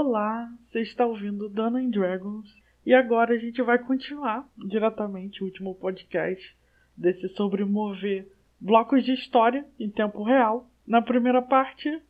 Olá, 0.00 0.48
você 0.70 0.82
está 0.82 1.04
ouvindo 1.04 1.48
Dana 1.48 1.80
and 1.80 1.90
Dragons 1.90 2.46
e 2.86 2.94
agora 2.94 3.34
a 3.34 3.36
gente 3.36 3.60
vai 3.62 3.80
continuar 3.80 4.48
diretamente 4.56 5.42
o 5.42 5.46
último 5.46 5.74
podcast 5.74 6.56
desse 6.96 7.28
sobre 7.30 7.64
mover 7.64 8.30
blocos 8.60 9.04
de 9.04 9.12
história 9.12 9.66
em 9.76 9.90
tempo 9.90 10.22
real. 10.22 10.70
Na 10.86 11.02
primeira 11.02 11.42
parte 11.42 12.00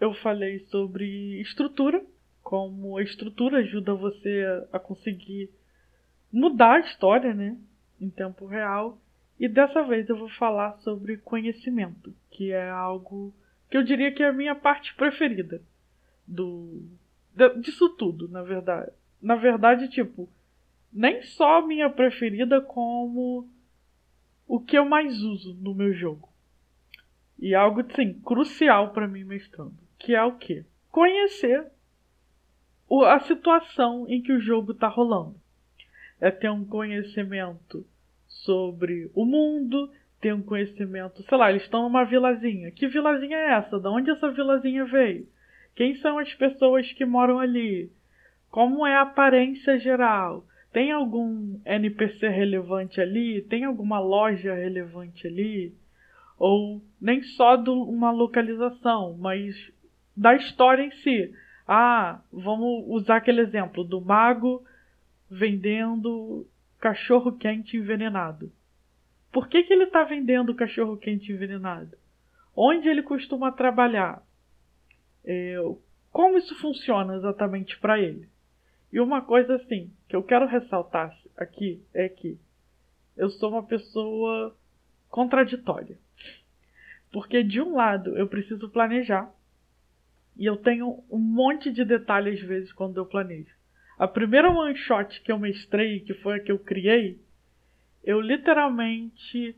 eu 0.00 0.14
falei 0.14 0.60
sobre 0.66 1.40
estrutura, 1.40 2.00
como 2.44 2.96
a 2.96 3.02
estrutura 3.02 3.58
ajuda 3.58 3.92
você 3.92 4.44
a 4.72 4.78
conseguir 4.78 5.50
mudar 6.32 6.74
a 6.74 6.80
história, 6.86 7.34
né, 7.34 7.58
em 8.00 8.08
tempo 8.08 8.46
real. 8.46 9.00
E 9.40 9.48
dessa 9.48 9.82
vez 9.82 10.08
eu 10.08 10.16
vou 10.16 10.28
falar 10.28 10.78
sobre 10.82 11.16
conhecimento, 11.16 12.14
que 12.30 12.52
é 12.52 12.70
algo 12.70 13.34
que 13.68 13.76
eu 13.76 13.82
diria 13.82 14.12
que 14.12 14.22
é 14.22 14.28
a 14.28 14.32
minha 14.32 14.54
parte 14.54 14.94
preferida 14.94 15.60
do 16.24 17.01
disso 17.60 17.88
tudo, 17.90 18.28
na 18.28 18.42
verdade. 18.42 18.92
Na 19.20 19.36
verdade, 19.36 19.88
tipo, 19.88 20.28
nem 20.92 21.22
só 21.22 21.58
a 21.58 21.66
minha 21.66 21.88
preferida 21.88 22.60
como 22.60 23.48
o 24.46 24.60
que 24.60 24.76
eu 24.76 24.84
mais 24.84 25.22
uso 25.22 25.54
no 25.54 25.74
meu 25.74 25.92
jogo. 25.94 26.28
E 27.38 27.54
algo 27.54 27.80
assim 27.80 28.12
crucial 28.20 28.90
para 28.90 29.08
mim 29.08 29.24
mestrando, 29.24 29.76
que 29.98 30.14
é 30.14 30.22
o 30.22 30.36
quê? 30.36 30.64
Conhecer 30.90 31.66
a 33.06 33.20
situação 33.20 34.06
em 34.08 34.20
que 34.20 34.32
o 34.32 34.40
jogo 34.40 34.72
está 34.72 34.86
rolando. 34.86 35.34
É 36.20 36.30
ter 36.30 36.50
um 36.50 36.64
conhecimento 36.64 37.86
sobre 38.28 39.10
o 39.14 39.24
mundo, 39.24 39.90
ter 40.20 40.34
um 40.34 40.42
conhecimento, 40.42 41.22
sei 41.22 41.38
lá, 41.38 41.50
eles 41.50 41.62
estão 41.62 41.82
numa 41.82 42.04
vilazinha. 42.04 42.70
Que 42.70 42.86
vilazinha 42.86 43.36
é 43.36 43.52
essa? 43.54 43.80
De 43.80 43.88
onde 43.88 44.10
essa 44.10 44.30
vilazinha 44.30 44.84
veio? 44.84 45.26
Quem 45.74 45.96
são 45.96 46.18
as 46.18 46.32
pessoas 46.34 46.92
que 46.92 47.04
moram 47.04 47.38
ali? 47.38 47.90
Como 48.50 48.86
é 48.86 48.94
a 48.94 49.02
aparência 49.02 49.78
geral? 49.78 50.44
Tem 50.72 50.90
algum 50.90 51.60
NPC 51.64 52.28
relevante 52.28 53.00
ali? 53.00 53.42
Tem 53.42 53.64
alguma 53.64 53.98
loja 53.98 54.54
relevante 54.54 55.26
ali? 55.26 55.74
Ou 56.38 56.82
nem 57.00 57.22
só 57.22 57.56
de 57.56 57.70
uma 57.70 58.10
localização, 58.10 59.16
mas 59.18 59.54
da 60.16 60.34
história 60.34 60.82
em 60.82 60.90
si. 60.90 61.32
Ah, 61.66 62.20
vamos 62.32 62.84
usar 62.88 63.16
aquele 63.16 63.40
exemplo 63.40 63.84
do 63.84 64.00
mago 64.00 64.64
vendendo 65.30 66.46
cachorro 66.78 67.32
quente 67.32 67.76
envenenado. 67.76 68.52
Por 69.32 69.48
que, 69.48 69.62
que 69.62 69.72
ele 69.72 69.84
está 69.84 70.04
vendendo 70.04 70.54
cachorro 70.54 70.96
quente 70.96 71.32
envenenado? 71.32 71.96
Onde 72.54 72.88
ele 72.88 73.02
costuma 73.02 73.50
trabalhar? 73.50 74.22
É, 75.24 75.56
como 76.10 76.36
isso 76.36 76.54
funciona 76.60 77.16
exatamente 77.16 77.78
para 77.78 77.98
ele. 77.98 78.28
E 78.92 79.00
uma 79.00 79.22
coisa 79.22 79.56
assim 79.56 79.90
que 80.08 80.14
eu 80.14 80.22
quero 80.22 80.46
ressaltar 80.46 81.16
aqui 81.36 81.82
é 81.94 82.08
que 82.08 82.38
eu 83.16 83.30
sou 83.30 83.50
uma 83.50 83.62
pessoa 83.62 84.56
contraditória. 85.08 85.96
Porque 87.10 87.42
de 87.42 87.60
um 87.60 87.74
lado 87.74 88.16
eu 88.16 88.26
preciso 88.26 88.68
planejar 88.68 89.32
e 90.36 90.46
eu 90.46 90.56
tenho 90.56 91.02
um 91.10 91.18
monte 91.18 91.70
de 91.70 91.84
detalhes 91.84 92.40
às 92.40 92.46
vezes 92.46 92.72
quando 92.72 92.96
eu 92.96 93.06
planejo. 93.06 93.54
A 93.98 94.08
primeira 94.08 94.50
one 94.50 94.76
shot 94.76 95.20
que 95.22 95.30
eu 95.30 95.38
mestrei, 95.38 96.00
que 96.00 96.14
foi 96.14 96.36
a 96.36 96.40
que 96.40 96.50
eu 96.50 96.58
criei, 96.58 97.20
eu 98.02 98.20
literalmente 98.20 99.56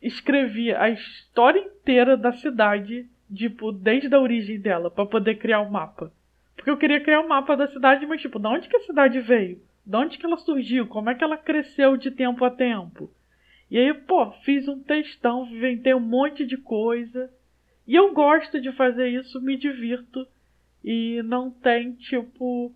escrevi 0.00 0.72
a 0.72 0.90
história 0.90 1.60
inteira 1.60 2.16
da 2.16 2.32
cidade 2.32 3.08
tipo, 3.34 3.72
desde 3.72 4.14
a 4.14 4.20
origem 4.20 4.60
dela, 4.60 4.90
para 4.90 5.06
poder 5.06 5.36
criar 5.36 5.60
o 5.60 5.66
um 5.66 5.70
mapa. 5.70 6.12
Porque 6.54 6.70
eu 6.70 6.76
queria 6.76 7.00
criar 7.00 7.20
um 7.20 7.28
mapa 7.28 7.56
da 7.56 7.68
cidade, 7.68 8.06
mas 8.06 8.20
tipo, 8.20 8.38
de 8.38 8.46
onde 8.46 8.68
que 8.68 8.76
a 8.76 8.80
cidade 8.80 9.20
veio? 9.20 9.60
De 9.84 9.96
onde 9.96 10.18
que 10.18 10.26
ela 10.26 10.36
surgiu? 10.36 10.86
Como 10.86 11.10
é 11.10 11.14
que 11.14 11.24
ela 11.24 11.36
cresceu 11.36 11.96
de 11.96 12.10
tempo 12.10 12.44
a 12.44 12.50
tempo? 12.50 13.10
E 13.70 13.78
aí, 13.78 13.94
pô, 13.94 14.30
fiz 14.44 14.68
um 14.68 14.80
textão, 14.82 15.46
inventei 15.46 15.94
um 15.94 16.00
monte 16.00 16.44
de 16.44 16.56
coisa. 16.56 17.30
E 17.86 17.96
eu 17.96 18.12
gosto 18.12 18.60
de 18.60 18.70
fazer 18.72 19.08
isso, 19.08 19.40
me 19.40 19.56
divirto. 19.56 20.26
E 20.84 21.22
não 21.24 21.50
tem, 21.50 21.92
tipo, 21.92 22.72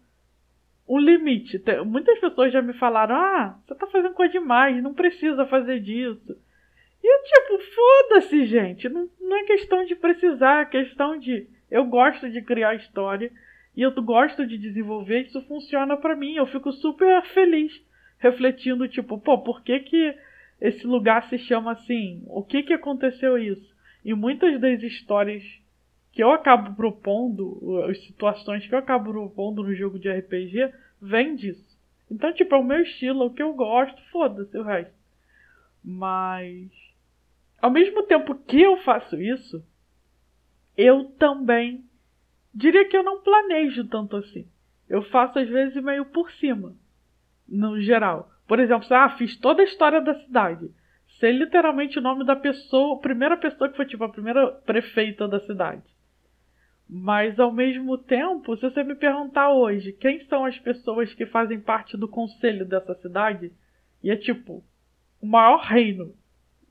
um 0.88 0.98
limite. 0.98 1.62
Muitas 1.84 2.18
pessoas 2.18 2.52
já 2.52 2.62
me 2.62 2.72
falaram: 2.74 3.14
ah, 3.14 3.58
você 3.66 3.74
tá 3.74 3.86
fazendo 3.88 4.14
coisa 4.14 4.32
demais, 4.32 4.82
não 4.82 4.94
precisa 4.94 5.46
fazer 5.46 5.80
disso. 5.80 6.36
E 7.08 7.22
tipo, 7.22 7.58
foda-se, 7.72 8.46
gente. 8.46 8.88
Não, 8.88 9.08
não 9.20 9.36
é 9.36 9.44
questão 9.44 9.84
de 9.84 9.94
precisar, 9.94 10.62
é 10.62 10.66
questão 10.66 11.16
de. 11.16 11.46
Eu 11.70 11.84
gosto 11.84 12.28
de 12.28 12.42
criar 12.42 12.74
história 12.74 13.30
e 13.76 13.82
eu 13.82 13.92
gosto 14.02 14.44
de 14.44 14.58
desenvolver, 14.58 15.22
isso 15.22 15.40
funciona 15.42 15.96
para 15.96 16.16
mim. 16.16 16.34
Eu 16.34 16.46
fico 16.46 16.72
super 16.72 17.22
feliz 17.26 17.80
refletindo, 18.18 18.88
tipo, 18.88 19.18
pô, 19.20 19.38
por 19.38 19.62
que, 19.62 19.78
que 19.80 20.18
esse 20.60 20.84
lugar 20.84 21.28
se 21.28 21.38
chama 21.38 21.72
assim? 21.72 22.24
O 22.26 22.42
que 22.42 22.64
que 22.64 22.72
aconteceu 22.72 23.38
isso? 23.38 23.72
E 24.04 24.12
muitas 24.12 24.60
das 24.60 24.82
histórias 24.82 25.44
que 26.12 26.24
eu 26.24 26.32
acabo 26.32 26.74
propondo, 26.74 27.84
as 27.88 28.02
situações 28.04 28.66
que 28.66 28.74
eu 28.74 28.78
acabo 28.80 29.12
propondo 29.12 29.62
no 29.62 29.74
jogo 29.76 29.96
de 29.96 30.10
RPG, 30.10 30.72
vem 31.00 31.36
disso. 31.36 31.78
Então, 32.10 32.32
tipo, 32.32 32.52
é 32.52 32.58
o 32.58 32.64
meu 32.64 32.82
estilo, 32.82 33.22
é 33.22 33.26
o 33.26 33.30
que 33.30 33.42
eu 33.42 33.52
gosto, 33.52 34.00
foda-se 34.10 34.58
o 34.58 34.64
resto. 34.64 34.94
Mas 35.84 36.85
ao 37.66 37.70
mesmo 37.72 38.04
tempo 38.04 38.32
que 38.32 38.62
eu 38.62 38.76
faço 38.84 39.20
isso, 39.20 39.60
eu 40.76 41.06
também 41.18 41.84
diria 42.54 42.88
que 42.88 42.96
eu 42.96 43.02
não 43.02 43.20
planejo 43.20 43.88
tanto 43.88 44.16
assim. 44.16 44.46
Eu 44.88 45.02
faço 45.10 45.40
às 45.40 45.48
vezes 45.48 45.82
meio 45.82 46.04
por 46.04 46.30
cima, 46.30 46.76
no 47.48 47.80
geral. 47.80 48.30
Por 48.46 48.60
exemplo, 48.60 48.86
ah, 48.92 49.16
fiz 49.18 49.36
toda 49.38 49.62
a 49.62 49.64
história 49.64 50.00
da 50.00 50.14
cidade. 50.20 50.70
Sei 51.18 51.32
literalmente 51.32 51.98
o 51.98 52.02
nome 52.02 52.24
da 52.24 52.36
pessoa, 52.36 52.98
a 52.98 53.00
primeira 53.00 53.36
pessoa 53.36 53.68
que 53.68 53.76
foi 53.76 53.86
tipo 53.86 54.04
a 54.04 54.12
primeira 54.12 54.46
prefeita 54.64 55.26
da 55.26 55.40
cidade. 55.40 55.82
Mas 56.88 57.40
ao 57.40 57.50
mesmo 57.50 57.98
tempo, 57.98 58.54
se 58.54 58.62
você 58.62 58.84
me 58.84 58.94
perguntar 58.94 59.50
hoje 59.50 59.92
quem 59.92 60.24
são 60.26 60.44
as 60.44 60.56
pessoas 60.60 61.12
que 61.14 61.26
fazem 61.26 61.58
parte 61.58 61.96
do 61.96 62.06
conselho 62.06 62.64
dessa 62.64 62.94
cidade, 62.94 63.50
e 64.04 64.10
é 64.12 64.16
tipo 64.16 64.62
o 65.20 65.26
maior 65.26 65.62
reino 65.62 66.14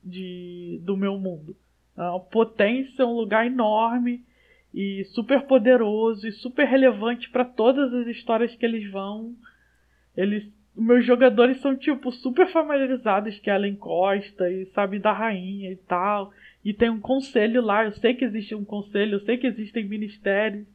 de, 0.06 0.80
do 0.84 0.96
meu 0.96 1.18
mundo. 1.18 1.56
A 1.96 2.18
potência 2.18 3.02
é 3.02 3.06
um 3.06 3.16
lugar 3.16 3.46
enorme 3.46 4.24
e 4.72 5.04
super 5.06 5.42
poderoso 5.42 6.28
e 6.28 6.32
super 6.32 6.66
relevante 6.66 7.28
para 7.30 7.44
todas 7.44 7.92
as 7.92 8.06
histórias 8.06 8.54
que 8.54 8.64
eles 8.64 8.90
vão. 8.90 9.34
Eles, 10.16 10.46
meus 10.76 11.04
jogadores 11.04 11.60
são 11.60 11.76
tipo 11.76 12.12
super 12.12 12.46
familiarizados 12.52 13.38
que 13.40 13.50
ela 13.50 13.66
encosta 13.66 14.50
e 14.50 14.66
sabe 14.66 14.98
da 14.98 15.12
rainha 15.12 15.72
e 15.72 15.76
tal. 15.76 16.32
E 16.64 16.72
tem 16.72 16.90
um 16.90 17.00
conselho 17.00 17.62
lá, 17.62 17.84
eu 17.84 17.92
sei 17.92 18.14
que 18.14 18.24
existe 18.24 18.54
um 18.54 18.64
conselho, 18.64 19.14
eu 19.14 19.24
sei 19.24 19.38
que 19.38 19.46
existem 19.46 19.88
ministérios. 19.88 20.66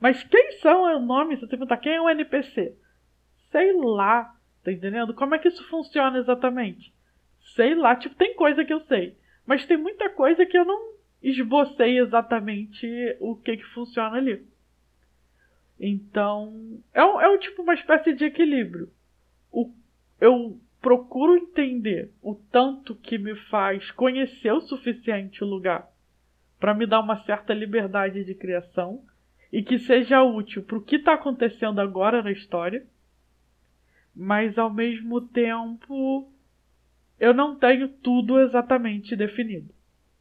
Mas 0.00 0.22
quem 0.22 0.52
são 0.52 0.82
o 0.82 1.00
nome? 1.00 1.34
Se 1.34 1.40
você 1.40 1.48
perguntar 1.48 1.78
quem 1.78 1.94
é 1.94 2.00
o 2.00 2.08
NPC? 2.08 2.74
Sei 3.50 3.72
lá, 3.72 4.32
tá 4.62 4.70
entendendo? 4.70 5.12
Como 5.12 5.34
é 5.34 5.38
que 5.38 5.48
isso 5.48 5.66
funciona 5.68 6.18
exatamente? 6.18 6.92
Sei 7.54 7.74
lá, 7.74 7.96
tipo, 7.96 8.14
tem 8.14 8.34
coisa 8.34 8.64
que 8.64 8.72
eu 8.72 8.80
sei. 8.82 9.16
Mas 9.46 9.66
tem 9.66 9.76
muita 9.76 10.10
coisa 10.10 10.44
que 10.44 10.56
eu 10.56 10.64
não 10.64 10.92
esbocei 11.22 11.98
exatamente 11.98 12.86
o 13.20 13.36
que 13.36 13.56
que 13.56 13.64
funciona 13.74 14.16
ali. 14.16 14.46
Então, 15.80 16.80
é 16.92 17.04
um, 17.04 17.20
é 17.20 17.28
um 17.28 17.38
tipo 17.38 17.62
uma 17.62 17.74
espécie 17.74 18.12
de 18.12 18.24
equilíbrio. 18.24 18.90
O, 19.50 19.72
eu 20.20 20.60
procuro 20.80 21.36
entender 21.36 22.12
o 22.22 22.34
tanto 22.34 22.94
que 22.94 23.18
me 23.18 23.34
faz 23.48 23.90
conhecer 23.92 24.52
o 24.52 24.60
suficiente 24.60 25.42
o 25.42 25.46
lugar 25.46 25.88
para 26.58 26.74
me 26.74 26.86
dar 26.86 27.00
uma 27.00 27.22
certa 27.24 27.54
liberdade 27.54 28.24
de 28.24 28.34
criação 28.34 29.02
e 29.52 29.62
que 29.62 29.78
seja 29.78 30.22
útil 30.22 30.62
para 30.62 30.78
o 30.78 30.82
que 30.82 30.96
está 30.96 31.14
acontecendo 31.14 31.80
agora 31.80 32.22
na 32.22 32.30
história, 32.30 32.86
mas 34.14 34.58
ao 34.58 34.72
mesmo 34.72 35.20
tempo 35.20 36.30
eu 37.18 37.34
não 37.34 37.56
tenho 37.56 37.88
tudo 37.88 38.40
exatamente 38.40 39.16
definido, 39.16 39.68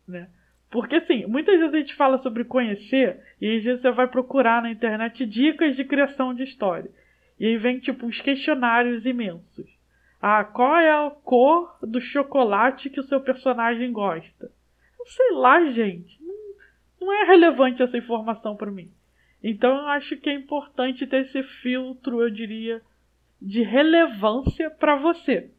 né? 0.08 0.30
Porque 0.70 0.96
assim, 0.96 1.26
muitas 1.26 1.58
vezes 1.60 1.74
a 1.74 1.78
gente 1.78 1.96
fala 1.96 2.18
sobre 2.22 2.44
conhecer 2.44 3.20
e 3.40 3.58
às 3.58 3.64
vezes 3.64 3.82
você 3.82 3.92
vai 3.92 4.08
procurar 4.08 4.62
na 4.62 4.72
internet 4.72 5.26
dicas 5.26 5.76
de 5.76 5.86
criação 5.86 6.34
de 6.34 6.44
história. 6.44 6.90
E 7.40 7.46
aí 7.46 7.58
vem 7.58 7.80
tipo 7.80 8.06
uns 8.06 8.20
questionários 8.20 9.06
imensos. 9.06 9.78
Ah, 10.22 10.44
qual 10.44 10.76
é 10.78 10.92
a 10.92 11.10
cor 11.24 11.78
do 11.82 12.02
chocolate 12.02 12.90
que 12.90 13.00
o 13.00 13.04
seu 13.04 13.22
personagem 13.22 13.92
gosta? 13.92 14.52
Sei 15.06 15.32
lá, 15.32 15.64
gente. 15.72 16.22
Não, 16.22 16.36
não 17.00 17.14
é 17.14 17.26
relevante 17.26 17.82
essa 17.82 17.98
informação 17.98 18.56
para 18.56 18.72
mim. 18.72 18.92
Então 19.42 19.70
eu 19.78 19.88
acho 19.88 20.18
que 20.18 20.30
é 20.30 20.34
importante 20.34 21.08
ter 21.08 21.22
esse 21.22 21.44
filtro, 21.62 22.22
eu 22.22 22.30
diria, 22.30 22.82
de 23.42 23.62
relevância 23.62 24.70
para 24.70 24.96
você. 24.98 25.52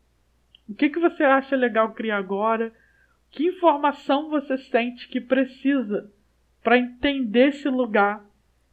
O 0.69 0.75
que, 0.75 0.91
que 0.91 1.01
você 1.01 1.23
acha 1.23 1.57
legal 1.57 1.93
criar 1.93 2.19
agora? 2.19 2.73
Que 3.31 3.47
informação 3.47 4.29
você 4.29 4.59
sente 4.59 5.09
que 5.09 5.21
precisa 5.21 6.11
para 6.63 6.79
entender 6.79 7.49
esse 7.49 7.69
lugar 7.69 8.25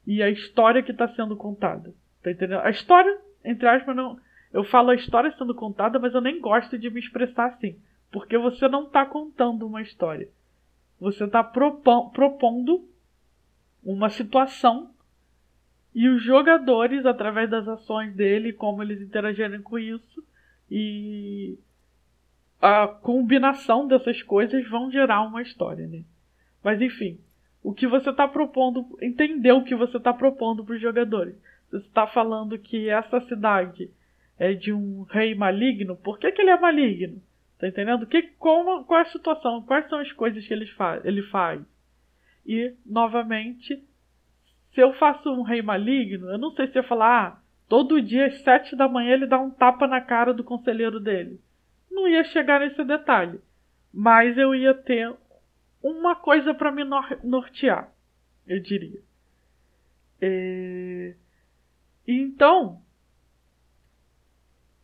e 0.06 0.22
a 0.22 0.30
história 0.30 0.84
que 0.84 0.92
está 0.92 1.08
sendo 1.10 1.36
contada. 1.36 1.94
Tá 2.22 2.32
entendendo? 2.32 2.62
A 2.62 2.70
história, 2.70 3.18
entre 3.44 3.68
aspas, 3.68 3.96
não. 3.96 4.20
Eu 4.52 4.64
falo 4.64 4.92
a 4.92 4.96
história 4.96 5.34
sendo 5.38 5.54
contada, 5.54 6.00
mas 6.00 6.14
eu 6.14 6.22
nem 6.22 6.40
gosto 6.40 6.78
de 6.78 6.90
me 6.90 7.00
expressar 7.00 7.48
assim. 7.48 7.80
Porque 8.12 8.38
você 8.38 8.68
não 8.68 8.84
está 8.84 9.06
contando 9.06 9.68
uma 9.68 9.82
história. 9.82 10.30
Você 11.00 11.26
está 11.26 11.44
propondo 11.44 12.88
uma 13.84 14.10
situação 14.10 14.96
e 15.96 16.10
os 16.10 16.22
jogadores, 16.22 17.06
através 17.06 17.50
das 17.50 17.66
ações 17.70 18.14
dele, 18.14 18.52
como 18.52 18.84
eles 18.84 19.02
interagirem 19.02 19.62
com 19.62 19.80
isso, 19.80 20.22
e 20.70 21.58
a 22.62 22.88
combinação 22.88 23.88
dessas 23.88 24.22
coisas 24.24 24.68
vão 24.70 24.92
gerar 24.92 25.22
uma 25.22 25.42
história, 25.42 25.88
né? 25.88 26.04
Mas 26.64 26.82
enfim, 26.82 27.20
o 27.64 27.74
que 27.74 27.88
você 27.88 28.10
está 28.10 28.28
propondo, 28.28 28.98
entender 29.02 29.52
o 29.52 29.64
que 29.64 29.76
você 29.76 29.98
está 29.98 30.14
propondo 30.14 30.64
para 30.64 30.76
os 30.76 30.82
jogadores. 30.82 31.36
Você 31.70 31.78
está 31.88 32.08
falando 32.08 32.58
que 32.60 32.90
essa 32.90 33.20
cidade 33.22 33.90
é 34.38 34.54
de 34.54 34.72
um 34.72 35.04
rei 35.04 35.34
maligno, 35.34 35.96
por 35.96 36.20
que, 36.20 36.32
que 36.32 36.42
ele 36.42 36.52
é 36.52 36.60
maligno? 36.60 37.22
Tá 37.58 37.68
entendendo? 37.68 38.06
Que, 38.06 38.22
como, 38.38 38.84
qual 38.84 39.00
é 39.00 39.04
a 39.04 39.12
situação? 39.12 39.62
Quais 39.62 39.88
são 39.90 40.00
as 40.00 40.12
coisas 40.12 40.46
que 40.46 40.54
ele 40.54 40.68
faz? 40.68 41.04
Ele 41.06 41.24
faz? 41.24 41.62
E, 42.46 42.74
novamente, 42.86 43.82
se 44.74 44.82
eu 44.82 44.94
faço 44.94 45.32
um 45.32 45.42
rei 45.42 45.62
maligno, 45.62 46.30
eu 46.30 46.38
não 46.38 46.52
sei 46.52 46.68
se 46.68 46.78
eu 46.78 46.84
falar, 46.84 47.28
ah, 47.28 47.40
todo 47.68 48.02
dia 48.02 48.28
às 48.28 48.42
sete 48.42 48.76
da 48.76 48.88
manhã 48.88 49.14
ele 49.14 49.26
dá 49.26 49.40
um 49.40 49.50
tapa 49.50 49.88
na 49.88 50.02
cara 50.02 50.34
do 50.34 50.44
conselheiro 50.44 51.00
dele. 51.00 51.40
Não 51.96 52.10
ia 52.10 52.26
chegar 52.26 52.60
nesse 52.60 52.84
detalhe. 52.84 53.40
Mas 53.94 54.38
eu 54.38 54.54
ia 54.54 54.74
ter 54.74 55.16
uma 55.82 56.14
coisa 56.14 56.54
para 56.54 56.70
me 56.70 56.84
nortear, 57.24 57.90
eu 58.46 58.60
diria. 58.60 59.02
É... 60.20 61.16
Então, 62.06 62.82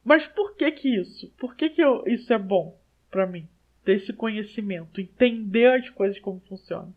mas 0.05 0.25
por 0.27 0.55
que 0.55 0.71
que 0.71 0.95
isso? 0.95 1.29
Por 1.37 1.55
que 1.55 1.69
que 1.69 1.81
eu, 1.81 2.03
isso 2.07 2.31
é 2.33 2.37
bom 2.37 2.79
para 3.09 3.27
mim? 3.27 3.47
Ter 3.83 3.97
esse 3.97 4.13
conhecimento, 4.13 5.01
entender 5.01 5.67
as 5.67 5.89
coisas 5.89 6.17
como 6.19 6.39
funcionam. 6.47 6.93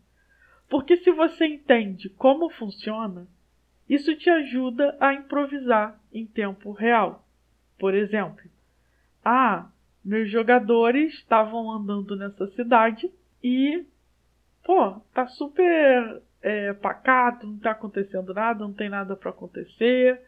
Porque 0.69 0.95
se 0.97 1.11
você 1.11 1.45
entende 1.45 2.09
como 2.09 2.49
funciona, 2.51 3.27
isso 3.89 4.15
te 4.15 4.29
ajuda 4.29 4.95
a 4.99 5.13
improvisar 5.13 5.99
em 6.13 6.25
tempo 6.25 6.71
real. 6.71 7.27
Por 7.77 7.93
exemplo, 7.93 8.49
ah, 9.23 9.69
meus 10.05 10.29
jogadores 10.29 11.15
estavam 11.15 11.71
andando 11.71 12.15
nessa 12.15 12.45
cidade 12.51 13.11
e, 13.43 13.83
pô, 14.63 15.01
tá 15.13 15.25
super 15.25 16.21
é, 16.43 16.73
pacato, 16.73 17.47
não 17.47 17.57
tá 17.57 17.71
acontecendo 17.71 18.31
nada, 18.31 18.59
não 18.59 18.71
tem 18.71 18.87
nada 18.87 19.15
para 19.15 19.31
acontecer. 19.31 20.21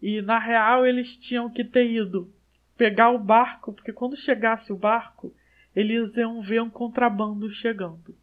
E 0.00 0.22
na 0.22 0.38
real 0.38 0.86
eles 0.86 1.16
tinham 1.16 1.50
que 1.50 1.64
ter 1.64 1.90
ido 1.90 2.32
pegar 2.76 3.10
o 3.10 3.18
barco, 3.18 3.72
porque 3.72 3.92
quando 3.92 4.16
chegasse 4.16 4.72
o 4.72 4.76
barco, 4.76 5.34
eles 5.74 6.16
iam 6.16 6.40
ver 6.40 6.62
um 6.62 6.70
contrabando 6.70 7.50
chegando. 7.50 8.14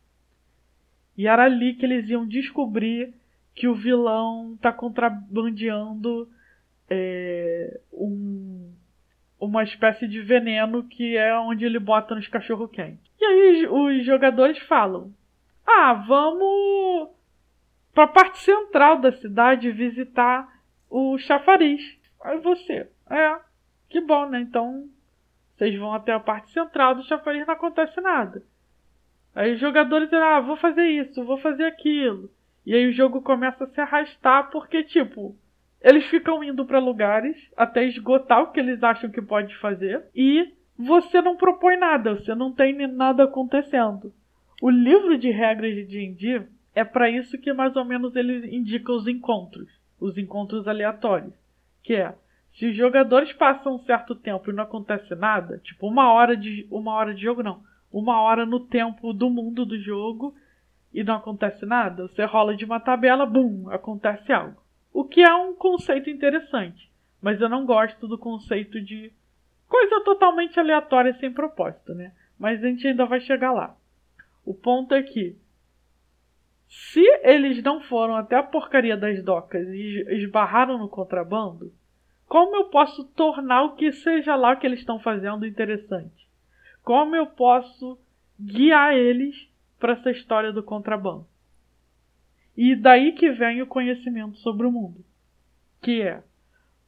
E 1.18 1.28
era 1.28 1.44
ali 1.44 1.74
que 1.74 1.86
eles 1.86 2.10
iam 2.10 2.26
descobrir 2.26 3.14
que 3.54 3.68
o 3.68 3.76
vilão 3.76 4.58
tá 4.62 4.72
contrabandeando 4.72 6.30
é, 6.90 7.80
um, 7.92 8.74
uma 9.46 9.64
espécie 9.64 10.08
de 10.08 10.22
veneno 10.22 10.84
que 10.84 11.16
é 11.16 11.38
onde 11.38 11.66
ele 11.66 11.80
bota 11.80 12.16
nos 12.16 12.28
cachorro 12.28 12.68
quentes. 12.68 13.00
E 13.20 13.26
aí 13.26 13.68
os 13.68 14.06
jogadores 14.06 14.58
falam: 14.60 15.14
"Ah, 15.66 15.94
vamos 15.94 17.10
para 17.94 18.06
a 18.06 18.08
parte 18.08 18.40
central 18.40 19.00
da 19.00 19.12
cidade 19.14 19.72
visitar 19.72 20.48
o 20.90 21.18
chafariz". 21.18 21.82
Aí 22.24 22.40
você: 22.40 22.90
"É, 23.10 23.40
que 23.90 24.02
bom, 24.02 24.30
né? 24.30 24.42
Então 24.42 24.88
vocês 25.56 25.78
vão 25.80 25.94
até 25.94 26.12
a 26.12 26.20
parte 26.20 26.52
central 26.52 26.96
do 26.96 27.04
chafariz, 27.04 27.46
não 27.46 27.54
acontece 27.54 28.00
nada". 28.02 28.44
Aí 29.36 29.54
os 29.54 29.60
jogadores 29.60 30.10
dizem, 30.10 30.24
ah, 30.24 30.40
vou 30.40 30.56
fazer 30.56 30.86
isso, 30.86 31.26
vou 31.26 31.38
fazer 31.38 31.66
aquilo. 31.66 32.32
E 32.66 32.74
aí 32.74 32.88
o 32.88 32.94
jogo 32.94 33.22
começa 33.22 33.66
a 33.66 33.68
se 33.68 33.82
arrastar 33.82 34.50
porque, 34.50 34.82
tipo, 34.84 35.36
eles 35.86 36.04
ficam 36.06 36.44
indo 36.44 36.66
para 36.66 36.80
lugares 36.80 37.38
até 37.56 37.86
esgotar 37.86 38.42
o 38.42 38.52
que 38.52 38.60
eles 38.60 38.82
acham 38.82 39.08
que 39.12 39.22
pode 39.22 39.56
fazer 39.58 40.04
e 40.16 40.52
você 40.76 41.22
não 41.22 41.38
propõe 41.38 41.78
nada, 41.78 42.16
você 42.16 42.34
não 42.34 42.52
tem 42.52 42.88
nada 42.88 43.26
acontecendo. 43.26 44.12
O 44.60 44.72
livro 44.72 45.16
de 45.16 45.30
regras 45.30 45.76
de 45.76 45.84
D&D 45.84 46.42
é 46.74 46.84
para 46.84 47.08
isso 47.08 47.38
que 47.38 47.54
mais 47.54 47.76
ou 47.76 47.86
menos 47.86 48.16
ele 48.16 48.56
indica 48.58 48.92
os 48.92 49.08
encontros, 49.08 49.70
os 50.02 50.18
encontros 50.18 50.68
aleatórios, 50.68 51.36
que 51.84 51.94
é 51.94 52.16
se 52.56 52.66
os 52.66 52.76
jogadores 52.76 53.32
passam 53.34 53.76
um 53.76 53.86
certo 53.86 54.16
tempo 54.16 54.50
e 54.50 54.54
não 54.54 54.64
acontece 54.64 55.14
nada, 55.14 55.60
tipo 55.60 55.88
uma 55.88 56.12
hora 56.12 56.36
de 56.36 56.66
uma 56.72 56.94
hora 56.94 57.14
de 57.14 57.22
jogo 57.22 57.44
não, 57.44 57.62
uma 57.94 58.20
hora 58.22 58.44
no 58.44 58.60
tempo 58.60 59.14
do 59.14 59.30
mundo 59.30 59.64
do 59.64 59.78
jogo 59.78 60.34
e 60.92 61.04
não 61.04 61.18
acontece 61.18 61.64
nada, 61.64 62.08
você 62.08 62.26
rola 62.26 62.56
de 62.56 62.66
uma 62.66 62.80
tabela, 62.80 63.24
bum, 63.24 63.70
acontece 63.70 64.34
algo. 64.34 64.65
O 64.96 65.04
que 65.04 65.22
é 65.22 65.36
um 65.36 65.54
conceito 65.54 66.10
interessante, 66.10 66.90
mas 67.22 67.42
eu 67.42 67.50
não 67.50 67.66
gosto 67.66 68.08
do 68.08 68.18
conceito 68.18 68.80
de 68.80 69.12
coisa 69.68 70.02
totalmente 70.06 70.58
aleatória 70.58 71.14
sem 71.20 71.34
propósito, 71.34 71.94
né? 71.94 72.14
Mas 72.40 72.64
a 72.64 72.68
gente 72.70 72.88
ainda 72.88 73.06
vai 73.06 73.20
chegar 73.20 73.52
lá. 73.52 73.76
O 74.46 74.54
ponto 74.54 74.96
é 74.96 75.04
que 75.04 75.36
se 76.70 77.04
eles 77.24 77.62
não 77.62 77.82
foram 77.82 78.16
até 78.16 78.38
a 78.38 78.44
porcaria 78.44 78.96
das 78.96 79.22
docas 79.22 79.68
e 79.68 80.06
esbarraram 80.12 80.78
no 80.78 80.88
contrabando, 80.88 81.74
como 82.26 82.56
eu 82.56 82.70
posso 82.70 83.04
tornar 83.04 83.64
o 83.64 83.76
que 83.76 83.92
seja 83.92 84.34
lá 84.38 84.56
que 84.56 84.66
eles 84.66 84.80
estão 84.80 84.98
fazendo 84.98 85.46
interessante? 85.46 86.26
Como 86.82 87.18
eu 87.18 87.26
posso 87.26 88.00
guiar 88.40 88.96
eles 88.96 89.50
para 89.78 89.92
essa 89.92 90.10
história 90.10 90.54
do 90.54 90.64
contrabando? 90.64 91.28
E 92.56 92.76
daí 92.76 93.12
que 93.14 93.32
vem 93.32 93.62
o 93.62 93.68
conhecimento 93.68 94.38
sobre 94.38 94.66
o 94.66 94.72
mundo. 94.72 95.04
Que 95.82 96.02
é, 96.02 96.24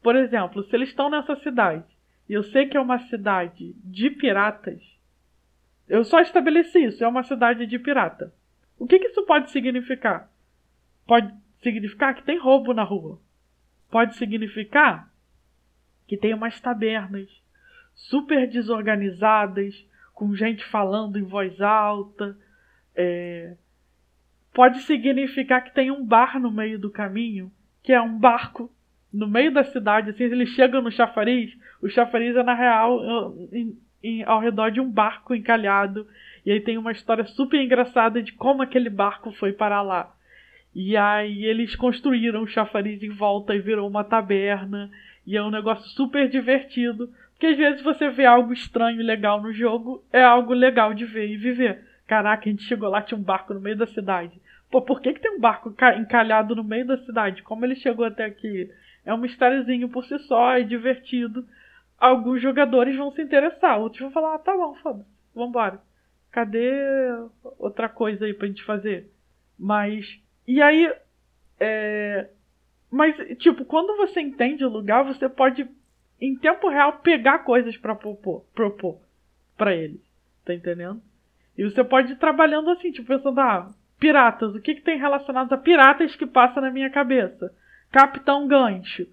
por 0.02 0.16
exemplo, 0.16 0.64
se 0.64 0.76
eles 0.76 0.90
estão 0.90 1.10
nessa 1.10 1.36
cidade 1.38 1.86
e 2.30 2.34
eu 2.34 2.44
sei 2.44 2.68
que 2.68 2.78
é 2.78 2.80
uma 2.80 3.00
cidade 3.08 3.74
de 3.84 4.10
piratas, 4.10 4.82
eu 5.88 6.04
só 6.04 6.20
estabeleci 6.20 6.84
isso, 6.84 7.04
é 7.04 7.08
uma 7.08 7.24
cidade 7.24 7.66
de 7.66 7.80
pirata. 7.80 8.34
O 8.78 8.86
que, 8.86 9.00
que 9.00 9.08
isso 9.08 9.26
pode 9.26 9.52
significar? 9.52 10.30
Pode 11.06 11.34
significar 11.64 12.14
que 12.14 12.24
tem 12.24 12.38
roubo 12.38 12.74
na 12.74 12.84
rua. 12.84 13.20
Pode 13.90 14.16
significar 14.18 15.12
que 16.06 16.18
tem 16.18 16.34
umas 16.34 16.60
tabernas 16.60 17.30
super 17.94 18.48
desorganizadas, 18.48 19.86
com 20.14 20.36
gente 20.36 20.64
falando 20.66 21.18
em 21.18 21.24
voz 21.24 21.60
alta. 21.62 22.38
É... 22.96 23.56
Pode 24.58 24.80
significar 24.82 25.64
que 25.64 25.72
tem 25.72 25.92
um 25.92 26.04
bar 26.04 26.40
no 26.40 26.52
meio 26.52 26.80
do 26.80 26.90
caminho, 26.90 27.52
que 27.84 27.94
é 27.94 28.02
um 28.02 28.18
barco 28.18 28.72
no 29.14 29.28
meio 29.28 29.54
da 29.54 29.64
cidade. 29.64 30.10
Assim, 30.10 30.24
eles 30.24 30.50
chegam 30.50 30.82
no 30.82 30.90
chafariz, 30.90 31.56
o 31.80 31.88
chafariz 31.88 32.36
é 32.36 32.42
na 32.42 32.56
real 32.56 33.36
em, 33.52 33.78
em, 34.04 34.24
ao 34.24 34.40
redor 34.40 34.72
de 34.72 34.82
um 34.82 34.90
barco 34.90 35.36
encalhado. 35.36 36.08
E 36.44 36.52
aí 36.52 36.60
tem 36.60 36.76
uma 36.76 36.92
história 36.92 37.24
super 37.24 37.62
engraçada 37.62 38.20
de 38.20 38.32
como 38.32 38.64
aquele 38.64 38.90
barco 38.90 39.32
foi 39.34 39.54
para 39.54 39.80
lá. 39.84 40.12
E 40.74 40.98
aí 40.98 41.46
eles 41.46 41.76
construíram 41.76 42.42
o 42.42 42.48
chafariz 42.48 43.04
em 43.04 43.12
volta 43.12 43.54
e 43.54 43.60
virou 43.60 43.88
uma 43.88 44.04
taberna. 44.04 44.90
E 45.24 45.38
é 45.38 45.44
um 45.44 45.52
negócio 45.52 45.88
super 45.90 46.28
divertido. 46.28 47.08
Porque 47.34 47.46
às 47.46 47.58
vezes 47.58 47.84
você 47.84 48.10
vê 48.10 48.26
algo 48.26 48.52
estranho 48.52 49.00
e 49.00 49.04
legal 49.04 49.40
no 49.40 49.54
jogo, 49.54 50.04
é 50.12 50.24
algo 50.24 50.52
legal 50.52 50.96
de 50.96 51.06
ver 51.06 51.30
e 51.30 51.38
viver. 51.38 51.86
Caraca, 52.08 52.50
a 52.50 52.52
gente 52.52 52.64
chegou 52.64 52.90
lá, 52.90 53.04
tinha 53.04 53.20
um 53.20 53.24
barco 53.24 53.54
no 53.54 53.62
meio 53.62 53.78
da 53.78 53.86
cidade. 53.86 54.47
Pô, 54.70 54.82
por 54.82 55.02
que, 55.02 55.14
que 55.14 55.22
tem 55.22 55.32
um 55.32 55.40
barco 55.40 55.74
encalhado 55.98 56.56
no 56.56 56.64
meio 56.64 56.86
da 56.86 56.98
cidade? 57.06 57.42
Como 57.44 57.66
ele 57.66 57.76
chegou 57.76 58.06
até 58.06 58.26
aqui? 58.26 58.70
É 59.06 59.14
um 59.14 59.18
mistériozinho 59.18 59.88
por 59.90 60.04
si 60.06 60.20
só, 60.20 60.54
é 60.54 60.64
divertido. 60.64 61.46
Alguns 61.98 62.42
jogadores 62.42 62.96
vão 62.96 63.12
se 63.12 63.22
interessar, 63.22 63.80
outros 63.80 64.02
vão 64.02 64.12
falar, 64.12 64.36
ah, 64.36 64.40
tá 64.40 64.56
bom, 64.56 64.76
foda-se, 64.76 65.10
vambora. 65.34 65.82
Cadê 66.32 66.72
outra 67.58 67.88
coisa 67.90 68.26
aí 68.26 68.34
pra 68.34 68.48
gente 68.48 68.64
fazer? 68.64 69.10
Mas. 69.58 70.20
E 70.46 70.62
aí. 70.62 70.94
É, 71.60 72.30
mas, 72.92 73.16
tipo, 73.40 73.66
quando 73.66 73.98
você 73.98 74.22
entende 74.22 74.64
o 74.64 74.70
lugar, 74.70 75.04
você 75.04 75.28
pode 75.28 75.68
em 76.20 76.36
tempo 76.36 76.70
real 76.70 77.00
pegar 77.00 77.40
coisas 77.40 77.76
para 77.78 77.96
propor, 77.96 79.00
para 79.58 79.76
eles. 79.76 80.02
Tá 80.46 80.54
entendendo? 80.54 81.02
E 81.58 81.64
você 81.64 81.84
pode 81.84 82.14
ir 82.14 82.18
trabalhando 82.18 82.70
assim, 82.70 82.92
tipo, 82.92 83.08
pensando, 83.08 83.40
ah, 83.40 83.72
piratas, 84.00 84.56
o 84.56 84.62
que, 84.62 84.76
que 84.76 84.82
tem 84.82 84.98
relacionado 84.98 85.52
a 85.54 85.58
piratas 85.58 86.16
que 86.16 86.26
passa 86.26 86.62
na 86.62 86.72
minha 86.72 86.90
cabeça? 86.90 87.54
Capitão 87.92 88.48
Gancho. 88.48 89.08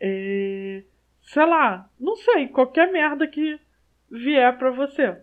É, 0.00 0.82
sei 1.22 1.46
lá, 1.46 1.88
não 1.98 2.16
sei, 2.16 2.48
qualquer 2.48 2.90
merda 2.92 3.26
que 3.26 3.58
vier 4.10 4.56
para 4.58 4.70
você. 4.70 5.16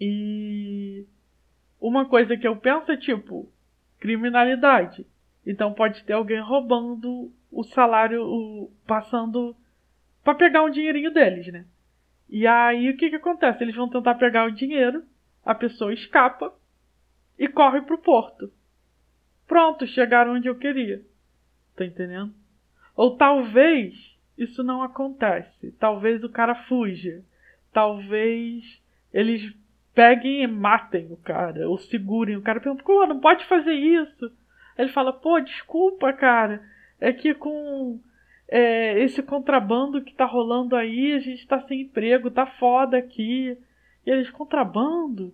E 0.00 1.04
uma 1.80 2.06
coisa 2.06 2.36
que 2.36 2.46
eu 2.46 2.56
penso 2.56 2.90
é 2.90 2.96
tipo, 2.96 3.50
criminalidade. 3.98 5.06
Então 5.46 5.72
pode 5.72 6.02
ter 6.04 6.14
alguém 6.14 6.40
roubando 6.40 7.32
o 7.50 7.62
salário, 7.64 8.22
o, 8.22 8.70
passando 8.86 9.54
para 10.22 10.34
pegar 10.34 10.62
um 10.62 10.70
dinheirinho 10.70 11.12
deles, 11.12 11.46
né? 11.52 11.64
E 12.28 12.46
aí 12.46 12.90
o 12.90 12.96
que 12.96 13.10
que 13.10 13.16
acontece? 13.16 13.62
Eles 13.62 13.74
vão 13.74 13.88
tentar 13.88 14.14
pegar 14.14 14.46
o 14.46 14.52
dinheiro, 14.52 15.02
a 15.44 15.54
pessoa 15.54 15.92
escapa 15.92 16.52
e 17.40 17.48
corre 17.48 17.80
pro 17.80 17.96
porto. 17.96 18.52
Pronto, 19.48 19.86
chegaram 19.86 20.34
onde 20.34 20.46
eu 20.46 20.54
queria. 20.54 21.02
Tá 21.74 21.86
entendendo? 21.86 22.34
Ou 22.94 23.16
talvez 23.16 23.94
isso 24.36 24.62
não 24.62 24.82
acontece. 24.82 25.72
Talvez 25.80 26.22
o 26.22 26.28
cara 26.28 26.54
fuja. 26.66 27.24
Talvez 27.72 28.78
eles 29.10 29.54
peguem 29.94 30.42
e 30.42 30.46
matem 30.46 31.10
o 31.10 31.16
cara, 31.16 31.66
ou 31.66 31.78
segurem 31.78 32.36
o 32.36 32.42
cara. 32.42 32.60
Perguntam, 32.60 32.84
pô, 32.84 33.06
não 33.06 33.20
pode 33.20 33.46
fazer 33.46 33.72
isso. 33.72 34.30
Ele 34.76 34.90
fala, 34.90 35.10
pô, 35.10 35.40
desculpa, 35.40 36.12
cara. 36.12 36.62
É 37.00 37.10
que 37.10 37.32
com 37.32 37.98
é, 38.48 39.02
esse 39.02 39.22
contrabando 39.22 40.02
que 40.02 40.12
tá 40.12 40.26
rolando 40.26 40.76
aí, 40.76 41.14
a 41.14 41.20
gente 41.20 41.46
tá 41.46 41.58
sem 41.62 41.82
emprego, 41.82 42.30
tá 42.30 42.44
foda 42.44 42.98
aqui. 42.98 43.56
E 44.04 44.10
eles, 44.10 44.28
contrabando? 44.30 45.32